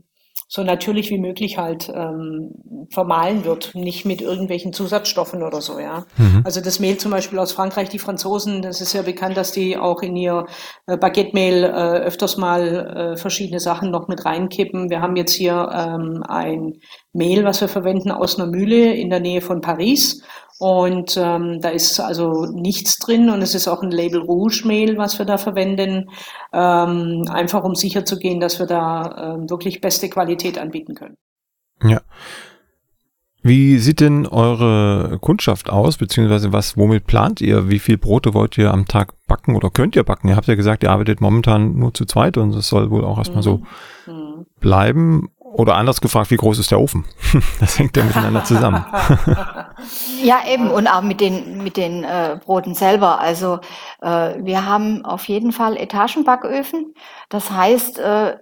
[0.54, 2.52] so natürlich wie möglich halt ähm,
[2.90, 6.06] vermahlen wird, nicht mit irgendwelchen Zusatzstoffen oder so, ja.
[6.18, 6.42] Mhm.
[6.44, 9.78] Also das Mehl zum Beispiel aus Frankreich, die Franzosen, das ist ja bekannt, dass die
[9.78, 10.46] auch in ihr
[10.88, 14.90] äh, Baguette-Mehl äh, öfters mal äh, verschiedene Sachen noch mit reinkippen.
[14.90, 16.74] Wir haben jetzt hier ähm, ein
[17.14, 20.22] Mehl, was wir verwenden aus einer Mühle in der Nähe von Paris.
[20.62, 24.96] Und ähm, da ist also nichts drin und es ist auch ein Label Rouge Mehl,
[24.96, 26.12] was wir da verwenden,
[26.54, 31.18] ähm, einfach um sicher zu gehen, dass wir da ähm, wirklich beste Qualität anbieten können.
[31.84, 32.02] Ja.
[33.42, 37.68] Wie sieht denn eure Kundschaft aus, beziehungsweise was, womit plant ihr?
[37.68, 40.28] Wie viel Brote wollt ihr am Tag backen oder könnt ihr backen?
[40.28, 43.18] Ihr habt ja gesagt, ihr arbeitet momentan nur zu zweit und es soll wohl auch
[43.18, 43.64] erstmal so
[44.06, 44.46] Mhm.
[44.60, 45.30] bleiben.
[45.54, 47.06] Oder anders gefragt, wie groß ist der Ofen?
[47.60, 48.86] Das hängt ja miteinander zusammen.
[50.24, 53.20] Ja, eben und auch mit den mit den äh, Broten selber.
[53.20, 53.60] Also
[54.02, 56.94] äh, wir haben auf jeden Fall Etagenbacköfen.
[57.30, 58.38] Das heißt äh,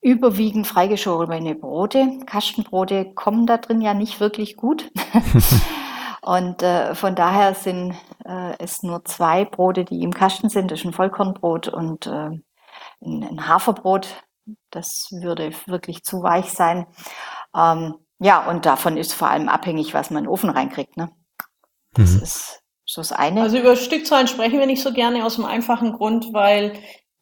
[0.00, 2.20] überwiegend freigeschorene Brote.
[2.26, 4.92] Kastenbrote kommen da drin ja nicht wirklich gut.
[6.22, 10.70] Und äh, von daher sind äh, es nur zwei Brote, die im Kasten sind.
[10.70, 12.42] Das ist ein Vollkornbrot und äh, ein,
[13.00, 14.08] ein Haferbrot,
[14.70, 16.86] das würde wirklich zu weich sein.
[17.54, 20.96] Ähm, ja, und davon ist vor allem abhängig, was man in den Ofen reinkriegt.
[20.96, 21.10] Ne?
[21.94, 22.22] Das mhm.
[22.22, 23.42] ist so das eine.
[23.42, 26.72] Also über Stückzahlen sprechen wir nicht so gerne aus dem einfachen Grund, weil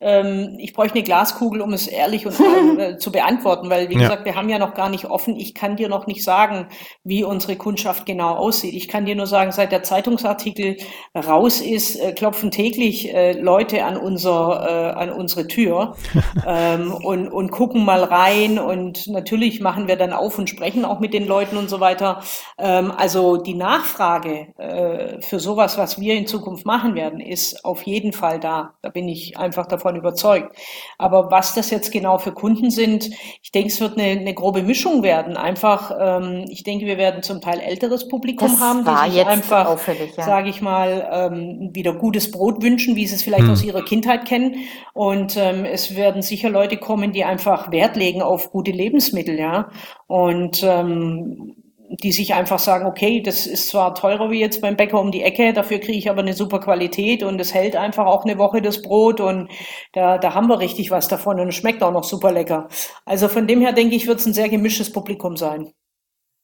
[0.01, 2.39] ich bräuchte eine Glaskugel, um es ehrlich und
[2.79, 4.01] äh, zu beantworten, weil wie ja.
[4.03, 5.35] gesagt, wir haben ja noch gar nicht offen.
[5.35, 6.69] Ich kann dir noch nicht sagen,
[7.03, 8.75] wie unsere Kundschaft genau aussieht.
[8.75, 10.77] Ich kann dir nur sagen, seit der Zeitungsartikel
[11.17, 15.97] raus ist, äh, klopfen täglich äh, Leute an unser äh, an unsere Tür
[16.47, 21.01] ähm, und und gucken mal rein und natürlich machen wir dann auf und sprechen auch
[21.01, 22.23] mit den Leuten und so weiter.
[22.57, 27.83] Ähm, also die Nachfrage äh, für sowas, was wir in Zukunft machen werden, ist auf
[27.83, 28.75] jeden Fall da.
[28.83, 30.57] Da bin ich einfach davon davon überzeugt.
[30.99, 33.11] Aber was das jetzt genau für Kunden sind,
[33.43, 35.37] ich denke, es wird eine, eine grobe Mischung werden.
[35.37, 39.79] Einfach, ähm, ich denke, wir werden zum Teil älteres Publikum das haben, die sich einfach,
[39.89, 40.23] ja.
[40.23, 43.53] sage ich mal, ähm, wieder gutes Brot wünschen, wie sie es vielleicht hm.
[43.53, 44.57] aus ihrer Kindheit kennen.
[44.95, 49.71] Und ähm, es werden sicher Leute kommen, die einfach Wert legen auf gute Lebensmittel, ja.
[50.07, 51.57] Und ähm,
[51.91, 55.23] die sich einfach sagen, okay, das ist zwar teurer wie jetzt beim Bäcker um die
[55.23, 58.61] Ecke, dafür kriege ich aber eine super Qualität und es hält einfach auch eine Woche
[58.61, 59.51] das Brot und
[59.93, 62.69] da, da haben wir richtig was davon und es schmeckt auch noch super lecker.
[63.07, 65.73] Also von dem her denke ich, wird es ein sehr gemischtes Publikum sein.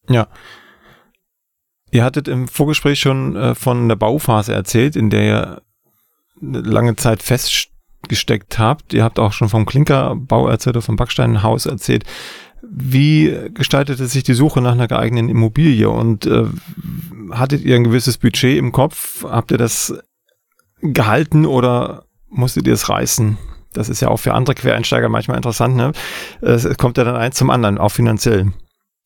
[0.09, 0.29] Ja.
[1.91, 5.63] Ihr hattet im Vorgespräch schon äh, von der Bauphase erzählt, in der ihr
[6.43, 8.93] eine lange Zeit festgesteckt habt.
[8.93, 12.05] Ihr habt auch schon vom Klinkerbau erzählt oder vom Backsteinhaus erzählt.
[12.71, 16.45] Wie gestaltete sich die Suche nach einer geeigneten Immobilie und äh,
[17.31, 19.25] hattet ihr ein gewisses Budget im Kopf?
[19.25, 19.95] Habt ihr das
[20.81, 23.39] gehalten oder musstet ihr es reißen?
[23.73, 25.77] Das ist ja auch für andere Quereinsteiger manchmal interessant.
[25.77, 25.93] Ne?
[26.41, 28.53] Es kommt ja dann eins zum anderen, auch finanziell.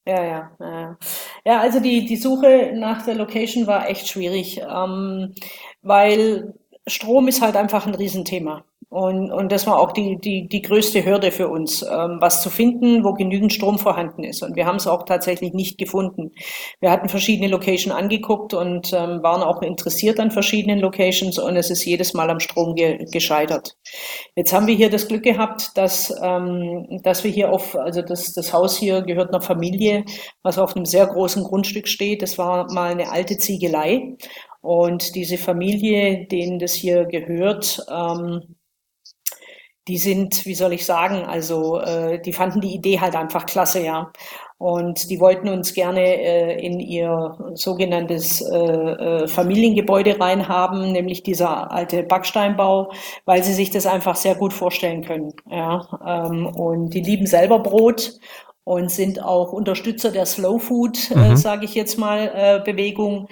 [0.07, 0.97] Ja, ja, ja.
[1.45, 5.35] Ja, also die, die Suche nach der Location war echt schwierig, ähm,
[5.83, 6.55] weil
[6.87, 8.65] Strom ist halt einfach ein Riesenthema.
[8.91, 12.49] Und, und das war auch die, die, die größte Hürde für uns, ähm, was zu
[12.49, 14.43] finden, wo genügend Strom vorhanden ist.
[14.43, 16.33] Und wir haben es auch tatsächlich nicht gefunden.
[16.81, 21.69] Wir hatten verschiedene Locations angeguckt und ähm, waren auch interessiert an verschiedenen Locations und es
[21.69, 23.77] ist jedes Mal am Strom ge gescheitert.
[24.37, 28.33] Jetzt haben wir hier das Glück gehabt, dass, ähm, dass wir hier auf, also das,
[28.33, 30.05] das Haus hier gehört einer Familie,
[30.43, 32.23] was auf einem sehr großen Grundstück steht.
[32.23, 34.17] Das war mal eine alte Ziegelei.
[34.63, 38.57] Und diese Familie, denen das hier gehört, ähm,
[39.89, 43.83] die sind, wie soll ich sagen, also äh, die fanden die Idee halt einfach klasse,
[43.83, 44.13] ja.
[44.59, 51.71] Und die wollten uns gerne äh, in ihr sogenanntes äh, äh, Familiengebäude reinhaben, nämlich dieser
[51.71, 52.91] alte Backsteinbau,
[53.25, 55.33] weil sie sich das einfach sehr gut vorstellen können.
[55.49, 55.87] Ja.
[56.05, 58.19] Ähm, und die lieben selber Brot
[58.69, 61.33] und sind auch Unterstützer der Slow Food, äh, mhm.
[61.33, 63.29] äh, sage ich jetzt mal, äh, Bewegung.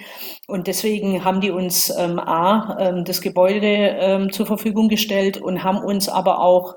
[0.47, 3.67] Und deswegen haben die uns ähm, A, ähm, das Gebäude
[3.99, 6.75] ähm, zur Verfügung gestellt und haben uns aber auch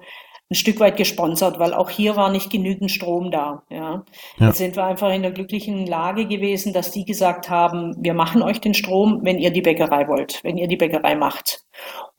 [0.51, 3.62] ein Stück weit gesponsert, weil auch hier war nicht genügend Strom da.
[3.70, 4.05] Ja.
[4.38, 4.46] ja.
[4.49, 8.42] Jetzt sind wir einfach in der glücklichen Lage gewesen, dass die gesagt haben, wir machen
[8.42, 11.64] euch den Strom, wenn ihr die Bäckerei wollt, wenn ihr die Bäckerei macht.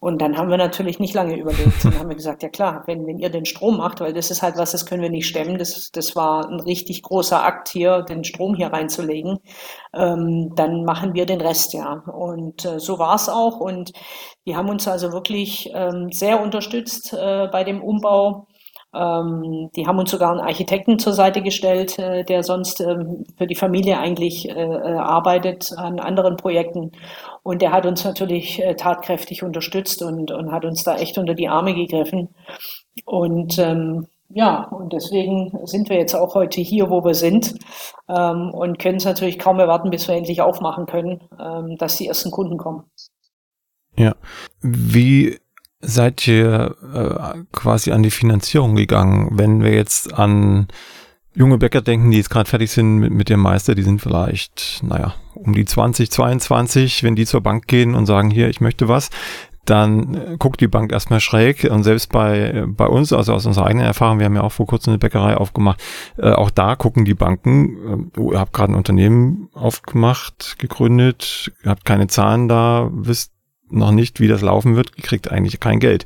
[0.01, 1.85] Und dann haben wir natürlich nicht lange überlegt.
[1.85, 4.41] Dann haben wir gesagt, ja klar, wenn, wenn ihr den Strom macht, weil das ist
[4.41, 5.59] halt was, das können wir nicht stemmen.
[5.59, 9.37] Das, das war ein richtig großer Akt hier, den Strom hier reinzulegen.
[9.93, 12.03] Ähm, dann machen wir den Rest, ja.
[12.11, 13.59] Und äh, so war es auch.
[13.59, 13.91] Und
[14.47, 18.47] die haben uns also wirklich ähm, sehr unterstützt äh, bei dem Umbau.
[18.93, 23.47] Ähm, die haben uns sogar einen Architekten zur Seite gestellt, äh, der sonst ähm, für
[23.47, 26.91] die Familie eigentlich äh, äh, arbeitet an anderen Projekten.
[27.43, 31.33] Und der hat uns natürlich äh, tatkräftig unterstützt und, und hat uns da echt unter
[31.33, 32.29] die Arme gegriffen.
[33.05, 37.55] Und ähm, ja, und deswegen sind wir jetzt auch heute hier, wo wir sind
[38.07, 42.07] ähm, und können es natürlich kaum erwarten, bis wir endlich aufmachen können, ähm, dass die
[42.07, 42.83] ersten Kunden kommen.
[43.97, 44.15] Ja.
[44.61, 45.37] Wie
[45.81, 49.29] seid ihr äh, quasi an die Finanzierung gegangen?
[49.31, 50.67] Wenn wir jetzt an
[51.33, 54.81] junge Bäcker denken, die jetzt gerade fertig sind mit, mit dem Meister, die sind vielleicht,
[54.83, 58.87] naja, um die 20, 22, wenn die zur Bank gehen und sagen, hier, ich möchte
[58.87, 59.09] was,
[59.65, 63.67] dann äh, guckt die Bank erstmal schräg und selbst bei, bei uns, also aus unserer
[63.67, 65.81] eigenen Erfahrung, wir haben ja auch vor kurzem eine Bäckerei aufgemacht,
[66.17, 71.51] äh, auch da gucken die Banken, äh, oh, ihr habt gerade ein Unternehmen aufgemacht, gegründet,
[71.63, 73.31] ihr habt keine Zahlen da, wisst
[73.71, 76.05] noch nicht, wie das laufen wird, kriegt eigentlich kein Geld.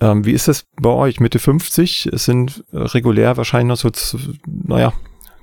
[0.00, 1.20] Ähm, wie ist das bei euch?
[1.20, 2.06] Mitte 50?
[2.06, 4.92] Es sind regulär wahrscheinlich noch so, naja,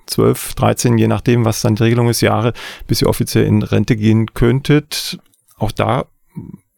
[0.08, 2.54] 12, 13, je nachdem, was dann die Regelung ist, Jahre,
[2.88, 5.20] bis ihr offiziell in Rente gehen könntet.
[5.58, 6.06] Auch da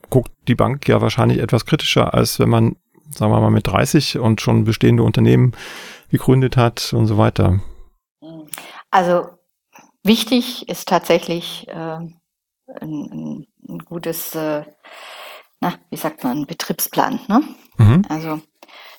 [0.09, 2.75] guckt die Bank ja wahrscheinlich etwas kritischer, als wenn man,
[3.11, 5.53] sagen wir mal, mit 30 und schon bestehende Unternehmen
[6.09, 7.61] gegründet hat und so weiter.
[8.91, 9.27] Also
[10.03, 12.15] wichtig ist tatsächlich äh, ein,
[12.81, 14.63] ein ein gutes, äh,
[15.61, 17.19] na, wie sagt man, Betriebsplan.
[17.27, 17.43] Ne?
[17.77, 18.01] Mhm.
[18.09, 18.41] Also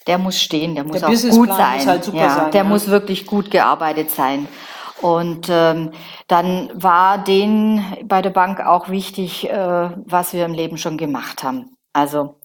[0.06, 1.86] der muss stehen, der muss der auch gut sein.
[1.86, 2.68] Halt ja, sein, der ja.
[2.68, 4.48] muss wirklich gut gearbeitet sein.
[5.00, 5.92] Und ähm,
[6.28, 11.42] dann war denen bei der Bank auch wichtig, äh, was wir im Leben schon gemacht
[11.42, 11.76] haben.
[11.92, 12.40] Also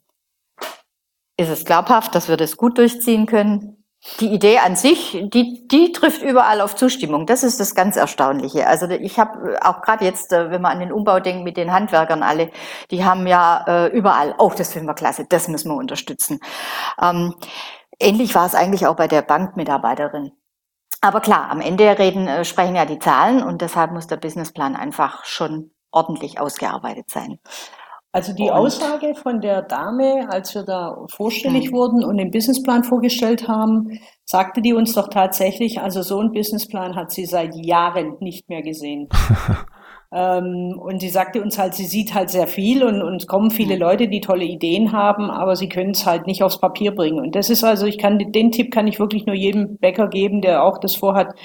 [1.38, 3.74] ist es glaubhaft, dass wir das gut durchziehen können?
[4.20, 7.26] Die Idee an sich, die, die trifft überall auf Zustimmung.
[7.26, 8.68] Das ist das ganz Erstaunliche.
[8.68, 11.74] Also ich habe auch gerade jetzt, äh, wenn man an den Umbau denkt mit den
[11.74, 12.52] Handwerkern alle,
[12.91, 16.39] die haben ja äh, überall, oh, das finden wir klasse, das müssen wir unterstützen.
[17.02, 17.34] Ähm,
[18.00, 20.32] ähnlich war es eigentlich auch bei der Bankmitarbeiterin.
[21.02, 24.76] Aber klar, am Ende reden, äh, sprechen ja die Zahlen und deshalb muss der Businessplan
[24.76, 27.39] einfach schon ordentlich ausgearbeitet sein.
[28.15, 31.75] Also die Aussage von der Dame, als wir da vorstellig mhm.
[31.75, 36.95] wurden und den Businessplan vorgestellt haben, sagte die uns doch tatsächlich, also so einen Businessplan
[36.95, 39.10] hat sie seit Jahren nicht mehr gesehen.
[40.15, 43.75] ähm, und sie sagte uns halt, sie sieht halt sehr viel und, und kommen viele
[43.75, 43.82] mhm.
[43.82, 47.19] Leute, die tolle Ideen haben, aber sie können es halt nicht aufs Papier bringen.
[47.19, 50.41] Und das ist also, ich kann den Tipp kann ich wirklich nur jedem Bäcker geben,
[50.41, 51.36] der auch das vorhat,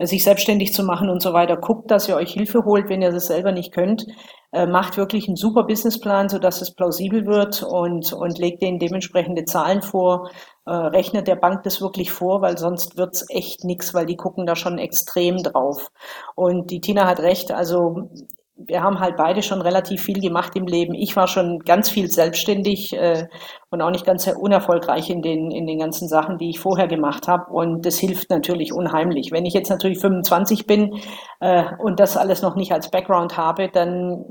[0.00, 1.56] sich selbstständig zu machen und so weiter.
[1.56, 4.06] Guckt, dass ihr euch Hilfe holt, wenn ihr das selber nicht könnt
[4.52, 9.44] äh, macht wirklich einen super Businessplan, sodass es plausibel wird und, und legt denen dementsprechende
[9.44, 10.30] Zahlen vor,
[10.66, 14.46] äh, rechnet der Bank das wirklich vor, weil sonst wird's echt nix, weil die gucken
[14.46, 15.90] da schon extrem drauf.
[16.34, 18.10] Und die Tina hat recht, also
[18.56, 20.94] wir haben halt beide schon relativ viel gemacht im Leben.
[20.94, 23.28] Ich war schon ganz viel selbstständig äh,
[23.70, 27.28] und auch nicht ganz unerfolgreich in den, in den ganzen Sachen, die ich vorher gemacht
[27.28, 27.52] habe.
[27.52, 29.30] Und das hilft natürlich unheimlich.
[29.30, 30.98] Wenn ich jetzt natürlich 25 bin
[31.40, 34.24] äh, und das alles noch nicht als Background habe, dann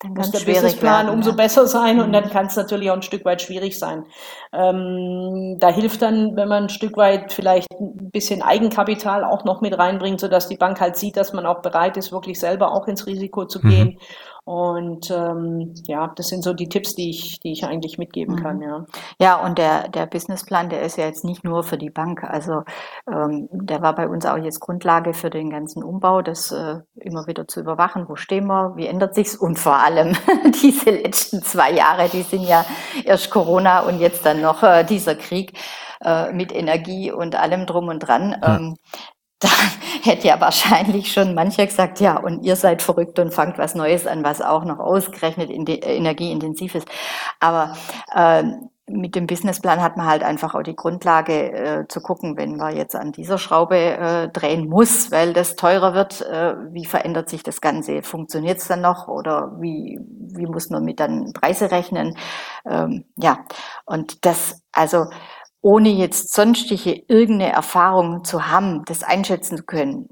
[0.00, 1.36] dann muss der Businessplan umso ja.
[1.36, 2.30] besser sein und dann mhm.
[2.30, 4.04] kann es natürlich auch ein Stück weit schwierig sein.
[4.52, 9.60] Ähm, da hilft dann, wenn man ein Stück weit vielleicht ein bisschen Eigenkapital auch noch
[9.60, 12.86] mit reinbringt, sodass die Bank halt sieht, dass man auch bereit ist, wirklich selber auch
[12.86, 13.98] ins Risiko zu gehen.
[14.44, 18.58] Und ähm, ja, das sind so die Tipps, die ich, die ich eigentlich mitgeben kann,
[18.58, 18.62] mhm.
[18.62, 18.86] ja.
[19.18, 22.22] Ja, und der, der Businessplan, der ist ja jetzt nicht nur für die Bank.
[22.24, 22.62] Also
[23.10, 27.26] ähm, der war bei uns auch jetzt Grundlage für den ganzen Umbau, das äh, immer
[27.26, 30.14] wieder zu überwachen, wo stehen wir, wie ändert sich's und vor allem
[30.62, 32.66] diese letzten zwei Jahre, die sind ja
[33.04, 35.58] erst Corona und jetzt dann noch äh, dieser Krieg
[36.04, 38.36] äh, mit Energie und allem drum und dran.
[38.42, 38.56] Ja.
[38.56, 38.76] Ähm,
[39.40, 39.48] da
[40.06, 44.06] hätte ja wahrscheinlich schon mancher gesagt, ja, und ihr seid verrückt und fangt was Neues
[44.06, 46.88] an, was auch noch ausgerechnet in die, äh, energieintensiv ist.
[47.40, 47.76] Aber
[48.14, 48.44] äh,
[48.86, 52.76] mit dem Businessplan hat man halt einfach auch die Grundlage äh, zu gucken, wenn man
[52.76, 57.42] jetzt an dieser Schraube äh, drehen muss, weil das teurer wird, äh, wie verändert sich
[57.42, 58.02] das Ganze?
[58.02, 62.18] Funktioniert es dann noch oder wie, wie muss man mit dann Preise rechnen?
[62.66, 63.38] Ähm, ja,
[63.86, 65.06] und das, also
[65.64, 70.08] ohne jetzt sonstige irgendeine Erfahrung zu haben, das einschätzen zu können,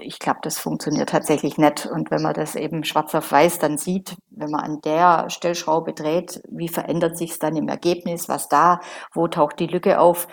[0.00, 1.84] ich glaube, das funktioniert tatsächlich nicht.
[1.84, 5.92] Und wenn man das eben schwarz auf weiß dann sieht, wenn man an der Stellschraube
[5.92, 8.80] dreht, wie verändert sich es dann im Ergebnis, was da,
[9.12, 10.26] wo taucht die Lücke auf,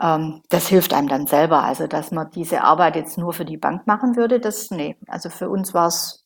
[0.00, 1.64] ähm, das hilft einem dann selber.
[1.64, 4.96] Also, dass man diese Arbeit jetzt nur für die Bank machen würde, das, nee.
[5.08, 6.24] Also für uns war es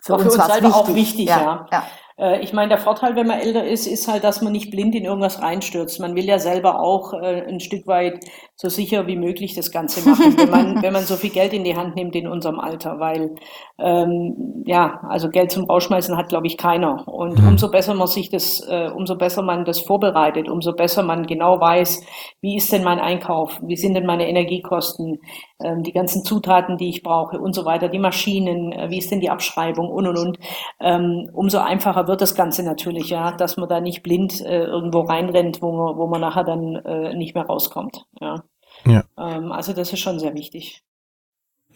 [0.00, 0.72] für, für uns, uns wichtig.
[0.72, 1.40] auch wichtig, ja.
[1.40, 1.66] ja.
[1.72, 1.86] ja.
[2.18, 4.94] Äh, ich meine, der Vorteil, wenn man älter ist, ist halt, dass man nicht blind
[4.94, 6.00] in irgendwas reinstürzt.
[6.00, 8.24] Man will ja selber auch äh, ein Stück weit
[8.60, 11.62] so sicher wie möglich das Ganze machen, wenn man, wenn man so viel Geld in
[11.62, 13.36] die Hand nimmt in unserem Alter, weil
[13.78, 17.06] ähm, ja, also Geld zum Rausschmeißen hat, glaube ich, keiner.
[17.06, 17.48] Und mhm.
[17.50, 21.60] umso besser man sich das, äh, umso besser man das vorbereitet, umso besser man genau
[21.60, 22.04] weiß,
[22.40, 25.20] wie ist denn mein Einkauf, wie sind denn meine Energiekosten,
[25.62, 29.12] ähm, die ganzen Zutaten, die ich brauche und so weiter, die Maschinen, äh, wie ist
[29.12, 30.38] denn die Abschreibung und und und.
[30.80, 35.02] Ähm, umso einfacher wird das Ganze natürlich, ja, dass man da nicht blind äh, irgendwo
[35.02, 38.04] reinrennt, wo man, wo man nachher dann äh, nicht mehr rauskommt.
[38.20, 38.42] Ja.
[38.86, 39.04] Ja.
[39.16, 40.82] Ähm, also das ist schon sehr wichtig.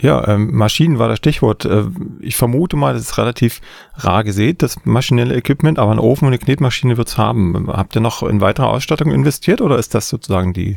[0.01, 1.65] Ja, ähm, Maschinen war das Stichwort.
[1.65, 1.85] Äh,
[2.21, 3.61] ich vermute mal, das ist relativ
[3.95, 7.69] rar gesät, das maschinelle Equipment, aber ein Ofen und eine Knetmaschine wird's haben.
[7.69, 10.77] Habt ihr noch in weitere Ausstattung investiert oder ist das sozusagen die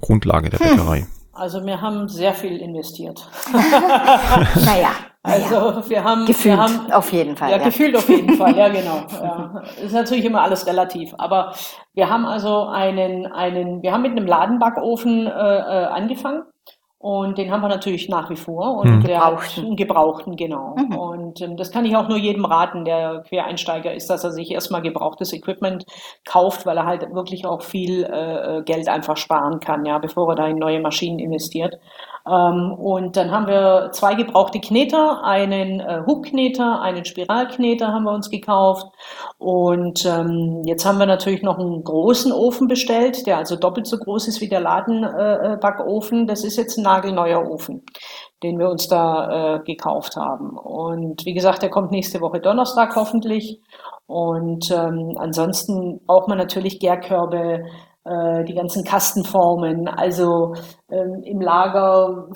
[0.00, 0.68] Grundlage der hm.
[0.68, 1.06] Bäckerei?
[1.32, 3.28] Also wir haben sehr viel investiert.
[3.52, 4.90] naja.
[5.24, 7.50] Also wir haben gefühlt wir haben, auf jeden Fall.
[7.50, 9.02] Ja, ja, gefühlt auf jeden Fall, ja genau.
[9.22, 9.62] Ja.
[9.84, 11.14] Ist natürlich immer alles relativ.
[11.16, 11.54] Aber
[11.94, 16.42] wir haben also einen, einen, wir haben mit einem Ladenbackofen äh, äh angefangen
[17.02, 18.78] und den haben wir natürlich nach wie vor.
[18.78, 19.02] Und mhm.
[19.02, 20.76] der hat einen gebrauchten, genau.
[20.76, 20.96] Mhm.
[20.96, 24.52] Und ähm, das kann ich auch nur jedem raten, der Quereinsteiger ist, dass er sich
[24.52, 25.84] erstmal gebrauchtes Equipment
[26.24, 30.28] kauft, weil er halt wirklich auch viel äh, äh Geld einfach sparen kann, ja, bevor
[30.30, 31.80] er da in neue Maschinen investiert.
[32.26, 38.12] Ähm, und dann haben wir zwei gebrauchte Kneter, einen äh, Hubkneter, einen Spiralkneter haben wir
[38.12, 38.86] uns gekauft.
[39.38, 43.98] Und ähm, jetzt haben wir natürlich noch einen großen Ofen bestellt, der also doppelt so
[43.98, 46.22] groß ist wie der Ladenbackofen.
[46.22, 47.84] Äh, das ist jetzt ein nagelneuer Ofen
[48.42, 50.56] den wir uns da äh, gekauft haben.
[50.56, 53.60] Und wie gesagt, der kommt nächste Woche Donnerstag hoffentlich.
[54.06, 57.64] Und ähm, ansonsten braucht man natürlich Gärkörbe,
[58.04, 59.88] äh, die ganzen Kastenformen.
[59.88, 60.54] Also
[60.90, 62.28] ähm, im Lager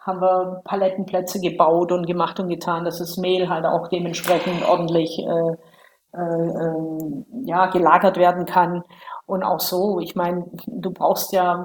[0.00, 5.18] haben wir Palettenplätze gebaut und gemacht und getan, dass das Mehl halt auch dementsprechend ordentlich
[5.18, 5.56] äh,
[6.14, 8.82] äh, äh, ja, gelagert werden kann.
[9.26, 11.64] Und auch so, ich meine, du brauchst ja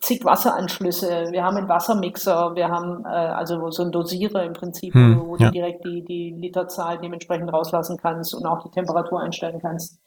[0.00, 1.28] zig Wasseranschlüsse.
[1.30, 5.36] Wir haben einen Wassermixer, wir haben äh, also so einen Dosierer im Prinzip, hm, wo
[5.36, 5.46] ja.
[5.46, 9.98] du direkt die, die Literzahl dementsprechend rauslassen kannst und auch die Temperatur einstellen kannst.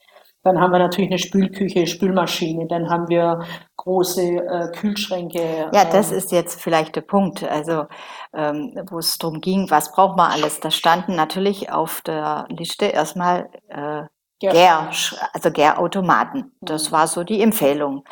[0.43, 5.69] Dann haben wir natürlich eine Spülküche, Spülmaschine, dann haben wir große äh, Kühlschränke.
[5.73, 7.87] Ja, das ähm, ist jetzt vielleicht der Punkt, also
[8.33, 10.61] ähm, wo es darum ging, was braucht man alles.
[10.61, 14.03] Da standen natürlich auf der Liste erstmal äh,
[14.39, 14.89] Gär,
[15.33, 16.53] also Gärautomaten.
[16.61, 16.93] Das mhm.
[16.93, 18.05] war so die Empfehlung.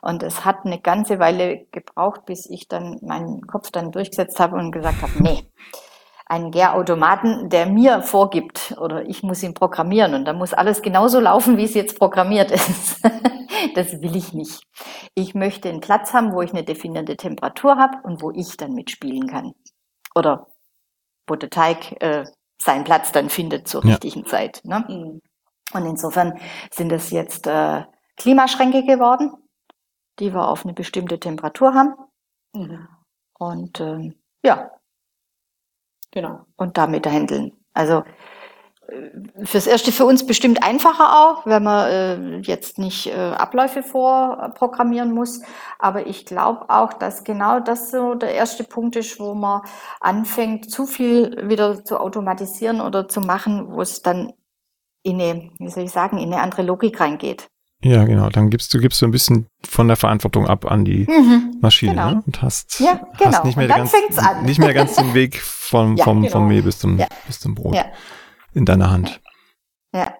[0.00, 4.56] Und es hat eine ganze Weile gebraucht, bis ich dann meinen Kopf dann durchgesetzt habe
[4.56, 5.50] und gesagt habe, nee,
[6.32, 11.20] einen Gärautomaten, der mir vorgibt oder ich muss ihn programmieren und da muss alles genauso
[11.20, 13.02] laufen, wie es jetzt programmiert ist.
[13.74, 14.62] das will ich nicht.
[15.14, 18.72] Ich möchte einen Platz haben, wo ich eine definierte Temperatur habe und wo ich dann
[18.72, 19.52] mitspielen kann.
[20.14, 20.46] Oder
[21.26, 22.24] wo der Teig äh,
[22.58, 23.90] seinen Platz dann findet zur ja.
[23.90, 24.62] richtigen Zeit.
[24.64, 25.20] Ne?
[25.74, 27.84] Und insofern sind es jetzt äh,
[28.16, 29.32] Klimaschränke geworden,
[30.18, 31.94] die wir auf eine bestimmte Temperatur haben.
[32.54, 32.88] Mhm.
[33.38, 34.70] Und äh, ja,
[36.12, 36.40] Genau.
[36.56, 37.52] Und damit handeln.
[37.74, 38.04] Also
[38.88, 43.82] äh, fürs Erste für uns bestimmt einfacher auch, wenn man äh, jetzt nicht äh, Abläufe
[43.82, 45.42] vorprogrammieren muss.
[45.78, 49.62] Aber ich glaube auch, dass genau das so der erste Punkt ist, wo man
[50.00, 54.32] anfängt, zu viel wieder zu automatisieren oder zu machen, wo es dann
[55.02, 57.48] in eine, wie soll ich sagen, in eine andere Logik reingeht.
[57.84, 58.28] Ja, genau.
[58.28, 61.92] Dann gibst du gibst du ein bisschen von der Verantwortung ab an die mhm, Maschine
[61.92, 62.10] genau.
[62.10, 62.22] ne?
[62.26, 63.32] und hast, ja, genau.
[63.32, 63.92] hast nicht mehr, ganz,
[64.42, 66.32] nicht mehr ganz den Weg vom, ja, vom, genau.
[66.32, 67.06] vom Mehl bis zum, ja.
[67.26, 67.76] bis zum Brot
[68.54, 69.20] in deiner Hand.
[69.92, 70.14] Ja.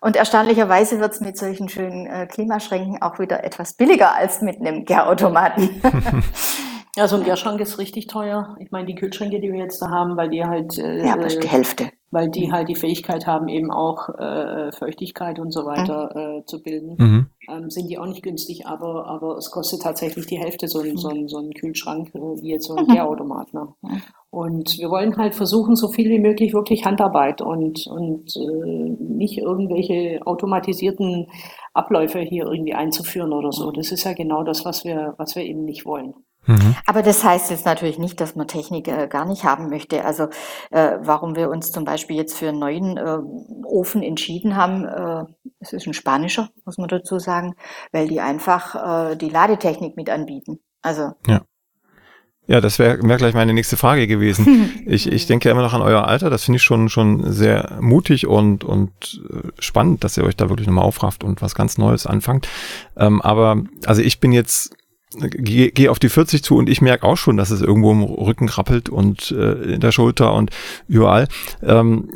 [0.00, 4.60] Und erstaunlicherweise wird es mit solchen schönen äh, Klimaschränken auch wieder etwas billiger als mit
[4.60, 5.82] einem Gärautomaten.
[6.96, 8.56] ja, so ein Gärschrank ist richtig teuer.
[8.58, 10.78] Ich meine, die Kühlschränke, die wir jetzt da haben, weil die halt.
[10.78, 12.52] Äh, ja, aber ist die Hälfte weil die mhm.
[12.52, 16.40] halt die Fähigkeit haben, eben auch äh, Feuchtigkeit und so weiter mhm.
[16.40, 16.96] äh, zu bilden.
[16.98, 17.26] Mhm.
[17.48, 20.96] Ähm, sind die auch nicht günstig, aber, aber es kostet tatsächlich die Hälfte so ein,
[20.96, 23.52] so ein, so ein Kühlschrank äh, wie jetzt so ein Gärautomat.
[23.52, 23.68] Ne?
[24.30, 29.38] Und wir wollen halt versuchen, so viel wie möglich wirklich Handarbeit und, und äh, nicht
[29.38, 31.26] irgendwelche automatisierten
[31.74, 33.72] Abläufe hier irgendwie einzuführen oder so.
[33.72, 36.14] Das ist ja genau das, was wir, was wir eben nicht wollen.
[36.46, 36.76] Mhm.
[36.86, 40.04] Aber das heißt jetzt natürlich nicht, dass man Technik äh, gar nicht haben möchte.
[40.04, 40.28] Also
[40.70, 43.18] äh, warum wir uns zum Beispiel jetzt für einen neuen äh,
[43.64, 45.24] Ofen entschieden haben, äh,
[45.60, 47.54] es ist ein spanischer, muss man dazu sagen,
[47.92, 50.60] weil die einfach äh, die Ladetechnik mit anbieten.
[50.82, 51.42] Also ja.
[52.48, 54.82] Ja, das wäre wär gleich meine nächste Frage gewesen.
[54.86, 56.30] ich, ich denke immer noch an euer Alter.
[56.30, 60.48] Das finde ich schon, schon sehr mutig und, und äh, spannend, dass ihr euch da
[60.48, 62.46] wirklich nochmal aufrafft und was ganz Neues anfangt.
[62.96, 64.76] Ähm, aber also ich bin jetzt
[65.14, 68.02] gehe geh auf die 40 zu und ich merke auch schon, dass es irgendwo im
[68.02, 70.50] Rücken krabbelt und äh, in der Schulter und
[70.88, 71.28] überall.
[71.62, 72.10] Ähm,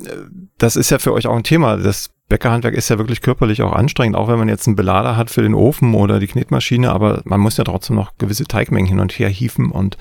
[0.58, 1.76] das ist ja für euch auch ein Thema.
[1.76, 5.30] Das Bäckerhandwerk ist ja wirklich körperlich auch anstrengend, auch wenn man jetzt einen Belader hat
[5.30, 9.00] für den Ofen oder die Knetmaschine, aber man muss ja trotzdem noch gewisse Teigmengen hin
[9.00, 9.96] und her hieven und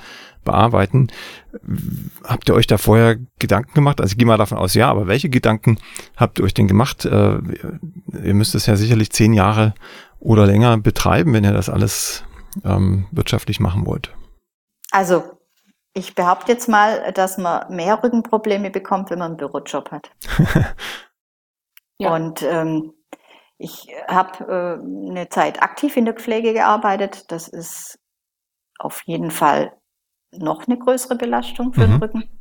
[0.46, 1.08] bearbeiten.
[2.24, 4.00] Habt ihr euch da vorher Gedanken gemacht?
[4.00, 5.78] Also ich gehe mal davon aus, ja, aber welche Gedanken
[6.18, 7.06] habt ihr euch denn gemacht?
[7.06, 7.40] Äh,
[8.24, 9.74] ihr müsst es ja sicherlich zehn Jahre
[10.20, 12.24] oder länger betreiben, wenn ihr das alles
[12.64, 14.16] ähm, wirtschaftlich machen wollt?
[14.92, 15.40] Also
[15.94, 20.12] ich behaupte jetzt mal, dass man mehr Rückenprobleme bekommt, wenn man einen Bürojob hat.
[22.00, 22.14] ja.
[22.14, 22.94] Und ähm,
[23.58, 27.32] ich habe äh, eine Zeit aktiv in der Pflege gearbeitet.
[27.32, 28.00] Das ist
[28.78, 29.74] auf jeden Fall
[30.32, 31.92] noch eine größere Belastung für mhm.
[31.92, 32.39] den Rücken.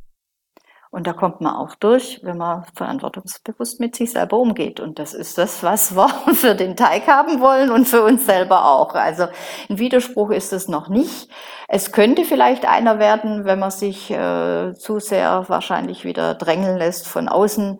[0.91, 4.79] Und da kommt man auch durch, wenn man verantwortungsbewusst mit sich selber umgeht.
[4.79, 8.65] Und das ist das, was wir für den Teig haben wollen und für uns selber
[8.65, 8.95] auch.
[8.95, 9.27] Also
[9.69, 11.29] ein Widerspruch ist es noch nicht.
[11.67, 17.07] Es könnte vielleicht einer werden, wenn man sich äh, zu sehr wahrscheinlich wieder drängeln lässt
[17.07, 17.79] von außen.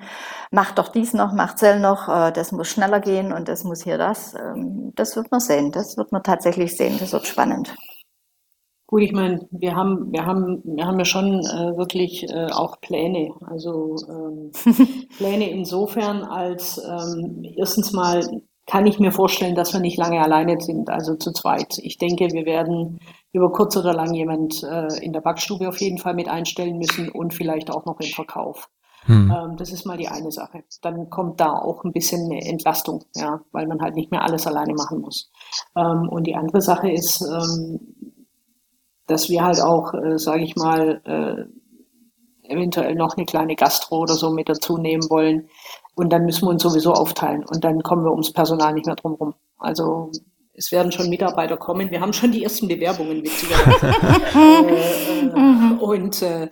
[0.51, 3.81] Macht doch dies noch, macht Zell noch, äh, das muss schneller gehen und das muss
[3.81, 4.35] hier das.
[4.35, 5.71] Ähm, das wird man sehen.
[5.71, 6.97] Das wird man tatsächlich sehen.
[6.99, 7.75] Das wird spannend.
[8.89, 12.81] Gut, ich meine, wir haben, wir haben, wir haben ja schon äh, wirklich äh, auch
[12.81, 13.35] Pläne.
[13.45, 14.51] Also ähm,
[15.17, 18.27] Pläne insofern, als ähm, erstens mal
[18.65, 21.77] kann ich mir vorstellen, dass wir nicht lange alleine sind, also zu zweit.
[21.83, 22.97] Ich denke, wir werden
[23.31, 27.09] über kurz oder lang jemand äh, in der Backstube auf jeden Fall mit einstellen müssen
[27.09, 28.71] und vielleicht auch noch im Verkauf.
[29.05, 29.31] Hm.
[29.31, 30.63] Ähm, das ist mal die eine Sache.
[30.81, 34.47] Dann kommt da auch ein bisschen eine Entlastung, ja, weil man halt nicht mehr alles
[34.47, 35.31] alleine machen muss.
[35.75, 37.79] Ähm, und die andere Sache ist, ähm,
[39.09, 44.15] dass wir halt auch, äh, sage ich mal, äh, eventuell noch eine kleine Gastro oder
[44.15, 45.49] so mit dazu nehmen wollen.
[45.95, 48.95] Und dann müssen wir uns sowieso aufteilen und dann kommen wir ums Personal nicht mehr
[48.95, 49.33] drum rum.
[49.57, 50.11] Also
[50.53, 51.89] es werden schon Mitarbeiter kommen.
[51.91, 53.87] Wir haben schon die ersten Bewerbungen, witzigerweise.
[54.69, 56.49] äh, äh, und äh,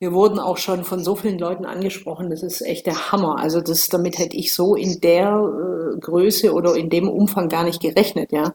[0.00, 3.38] wir wurden auch schon von so vielen Leuten angesprochen, das ist echt der Hammer.
[3.38, 7.64] Also das, damit hätte ich so in der äh, Größe oder in dem Umfang gar
[7.64, 8.54] nicht gerechnet, ja.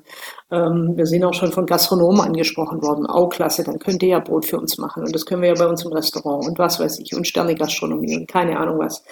[0.51, 3.05] Ähm, wir sind auch schon von Gastronomen angesprochen worden.
[3.07, 5.03] Oh, klasse, dann könnt ihr ja Brot für uns machen.
[5.03, 8.17] Und das können wir ja bei uns im Restaurant und was weiß ich und Sterne-Gastronomie
[8.17, 9.03] und keine Ahnung was.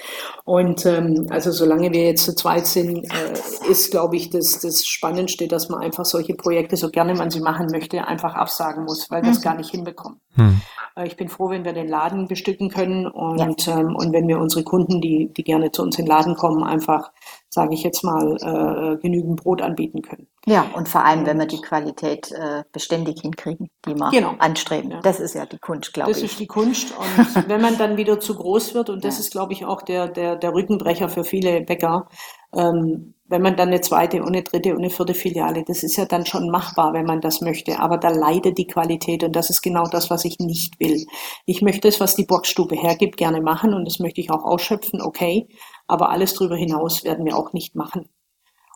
[0.43, 4.87] Und ähm, also solange wir jetzt zu zweit sind, äh, ist, glaube ich, das, das
[4.87, 9.11] Spannendste, dass man einfach solche Projekte, so gerne man sie machen möchte, einfach absagen muss,
[9.11, 9.43] weil wir es mhm.
[9.43, 10.19] gar nicht hinbekommen.
[10.35, 10.61] Mhm.
[10.95, 13.79] Äh, ich bin froh, wenn wir den Laden bestücken können und, ja.
[13.79, 16.63] ähm, und wenn wir unsere Kunden, die, die gerne zu uns in den Laden kommen,
[16.63, 17.11] einfach,
[17.53, 20.27] sage ich jetzt mal, äh, genügend Brot anbieten können.
[20.45, 24.33] Ja, und vor allem, wenn wir die Qualität äh, beständig hinkriegen, die wir genau.
[24.39, 24.91] anstreben.
[24.91, 24.99] Ja.
[25.01, 26.17] Das ist ja die Kunst, glaube ich.
[26.17, 26.93] Das ist die Kunst.
[26.97, 29.21] Und wenn man dann wieder zu groß wird, und das ja.
[29.21, 32.09] ist, glaube ich, auch der, der, der Rückenbrecher für viele Bäcker,
[32.55, 35.95] ähm, wenn man dann eine zweite und eine dritte und eine vierte Filiale, das ist
[35.95, 37.79] ja dann schon machbar, wenn man das möchte.
[37.79, 41.05] Aber da leidet die Qualität und das ist genau das, was ich nicht will.
[41.45, 45.01] Ich möchte das, was die Boxstube hergibt, gerne machen und das möchte ich auch ausschöpfen,
[45.01, 45.47] okay.
[45.87, 48.09] Aber alles darüber hinaus werden wir auch nicht machen.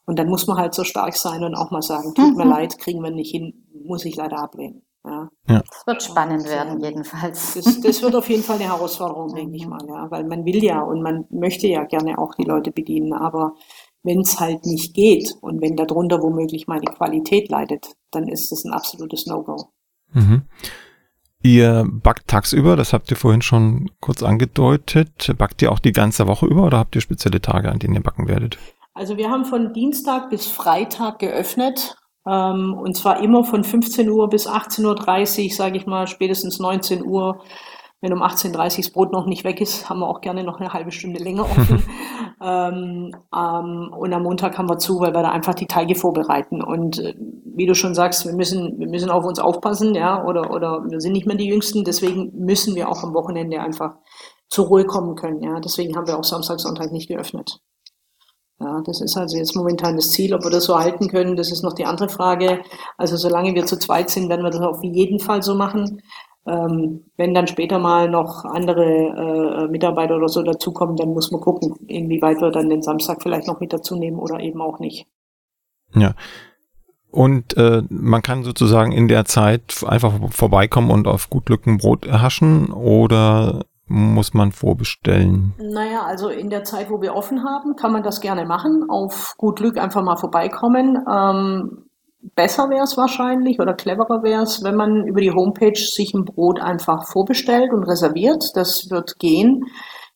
[0.05, 2.37] Und dann muss man halt so stark sein und auch mal sagen, tut mhm.
[2.37, 4.83] mir leid, kriegen wir nicht hin, muss ich leider ablehnen.
[5.05, 5.29] Ja.
[5.47, 5.63] ja.
[5.69, 7.53] Das wird spannend und, werden, jedenfalls.
[7.55, 10.09] Das, das, wird auf jeden Fall eine Herausforderung, denke ich mal, ja.
[10.09, 13.55] Weil man will ja und man möchte ja gerne auch die Leute bedienen, aber
[14.03, 18.63] wenn es halt nicht geht und wenn darunter womöglich meine Qualität leidet, dann ist das
[18.63, 19.71] ein absolutes No-Go.
[20.13, 20.43] Mhm.
[21.47, 25.33] Ihr backt tagsüber, das habt ihr vorhin schon kurz angedeutet.
[25.37, 28.03] Backt ihr auch die ganze Woche über oder habt ihr spezielle Tage, an denen ihr
[28.03, 28.57] backen werdet?
[28.93, 31.95] Also wir haben von Dienstag bis Freitag geöffnet
[32.25, 37.05] ähm, und zwar immer von 15 Uhr bis 18.30 Uhr, sage ich mal, spätestens 19
[37.05, 37.41] Uhr
[38.01, 40.59] wenn um 18.30 Uhr das Brot noch nicht weg ist, haben wir auch gerne noch
[40.59, 41.83] eine halbe Stunde länger offen.
[42.41, 46.61] ähm, ähm, und am Montag haben wir zu, weil wir da einfach die Teige vorbereiten.
[46.61, 47.15] Und äh,
[47.57, 51.01] wie du schon sagst, wir müssen, wir müssen auf uns aufpassen, ja, oder, oder wir
[51.01, 51.83] sind nicht mehr die Jüngsten.
[51.83, 53.95] Deswegen müssen wir auch am Wochenende einfach
[54.47, 55.41] zur Ruhe kommen können.
[55.41, 57.59] Ja, deswegen haben wir auch Samstag, Sonntag nicht geöffnet.
[58.59, 60.33] Ja, das ist also jetzt momentan das Ziel.
[60.33, 62.61] Ob wir das so halten können, das ist noch die andere Frage.
[62.97, 66.01] Also solange wir zu zweit sind, werden wir das auf jeden Fall so machen.
[66.47, 71.41] Ähm, wenn dann später mal noch andere äh, Mitarbeiter oder so dazukommen, dann muss man
[71.41, 75.07] gucken, inwieweit wir dann den Samstag vielleicht noch mit dazu nehmen oder eben auch nicht.
[75.93, 76.13] Ja.
[77.11, 81.77] Und äh, man kann sozusagen in der Zeit einfach vorbeikommen und auf gut Glück ein
[81.77, 85.53] Brot erhaschen oder muss man vorbestellen?
[85.57, 88.85] Naja, also in der Zeit, wo wir offen haben, kann man das gerne machen.
[88.89, 90.97] Auf gut Glück einfach mal vorbeikommen.
[91.09, 91.85] Ähm,
[92.35, 96.25] besser wäre es wahrscheinlich oder cleverer wäre es, wenn man über die Homepage sich ein
[96.25, 98.43] Brot einfach vorbestellt und reserviert.
[98.55, 99.65] Das wird gehen.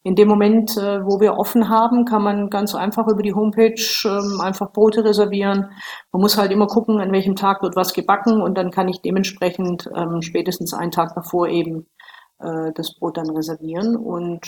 [0.04, 3.76] In dem Moment, äh, wo wir offen haben, kann man ganz einfach über die Homepage
[4.06, 5.70] ähm, einfach Brote reservieren.
[6.12, 9.02] Man muss halt immer gucken, an welchem Tag wird was gebacken und dann kann ich
[9.02, 11.86] dementsprechend ähm, spätestens einen Tag davor eben
[12.42, 13.96] äh, das Brot dann reservieren.
[13.96, 14.42] Und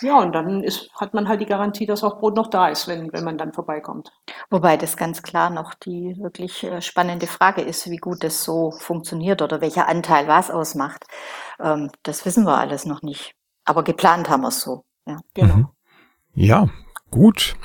[0.00, 2.88] ja, und dann ist, hat man halt die Garantie, dass auch Brot noch da ist,
[2.88, 4.10] wenn, wenn man dann vorbeikommt.
[4.50, 8.72] Wobei das ganz klar noch die wirklich äh, spannende Frage ist, wie gut das so
[8.72, 11.04] funktioniert oder welcher Anteil was ausmacht.
[11.60, 13.34] Ähm, das wissen wir alles noch nicht.
[13.64, 14.84] Aber geplant haben wir es so.
[15.08, 15.56] Ja, genau.
[15.56, 15.68] Mhm.
[16.34, 16.68] Ja,
[17.10, 17.56] gut.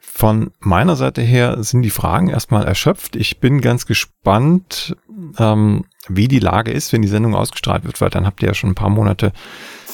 [0.00, 3.16] Von meiner Seite her sind die Fragen erstmal erschöpft.
[3.16, 4.96] Ich bin ganz gespannt,
[5.38, 8.54] ähm, wie die Lage ist, wenn die Sendung ausgestrahlt wird, weil dann habt ihr ja
[8.54, 9.32] schon ein paar Monate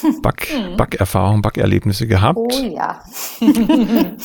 [0.22, 0.76] Back, mhm.
[0.76, 2.38] Backerfahrung, Backerlebnisse gehabt.
[2.38, 3.02] Oh ja.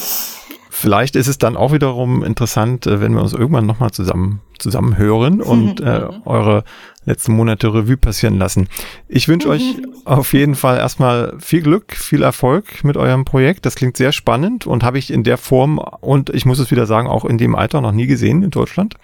[0.78, 4.98] Vielleicht ist es dann auch wiederum interessant, äh, wenn wir uns irgendwann nochmal zusammen, zusammen
[4.98, 6.66] hören und äh, eure
[7.06, 8.68] letzten Monate Revue passieren lassen.
[9.08, 9.64] Ich wünsche euch
[10.06, 13.66] auf jeden Fall erstmal viel Glück, viel Erfolg mit eurem Projekt.
[13.66, 16.86] Das klingt sehr spannend und habe ich in der Form und ich muss es wieder
[16.86, 18.96] sagen, auch in dem Alter noch nie gesehen in Deutschland.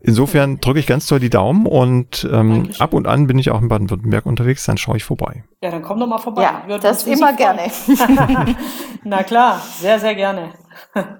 [0.00, 3.60] Insofern drücke ich ganz toll die Daumen und ähm, ab und an bin ich auch
[3.60, 5.42] in Baden-Württemberg unterwegs, dann schaue ich vorbei.
[5.60, 6.42] Ja, dann komm doch mal vorbei.
[6.42, 7.62] Ja, Würden das immer gerne.
[9.04, 10.52] Na klar, sehr, sehr gerne.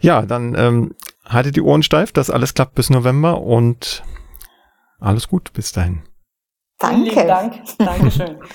[0.00, 0.94] ja, dann ähm,
[1.26, 4.02] haltet die Ohren steif, dass alles klappt bis November und
[5.00, 6.02] alles gut bis dahin.
[6.78, 7.10] Danke.
[7.10, 7.54] Vielen Dank.
[7.78, 8.38] Dankeschön.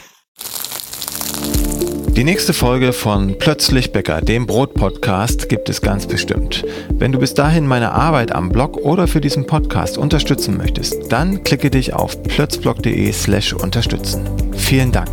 [2.15, 6.63] Die nächste Folge von Plötzlich Bäcker, dem Brot-Podcast, gibt es ganz bestimmt.
[6.89, 11.43] Wenn du bis dahin meine Arbeit am Blog oder für diesen Podcast unterstützen möchtest, dann
[11.43, 14.27] klicke dich auf plötzblog.de slash unterstützen.
[14.55, 15.09] Vielen Dank.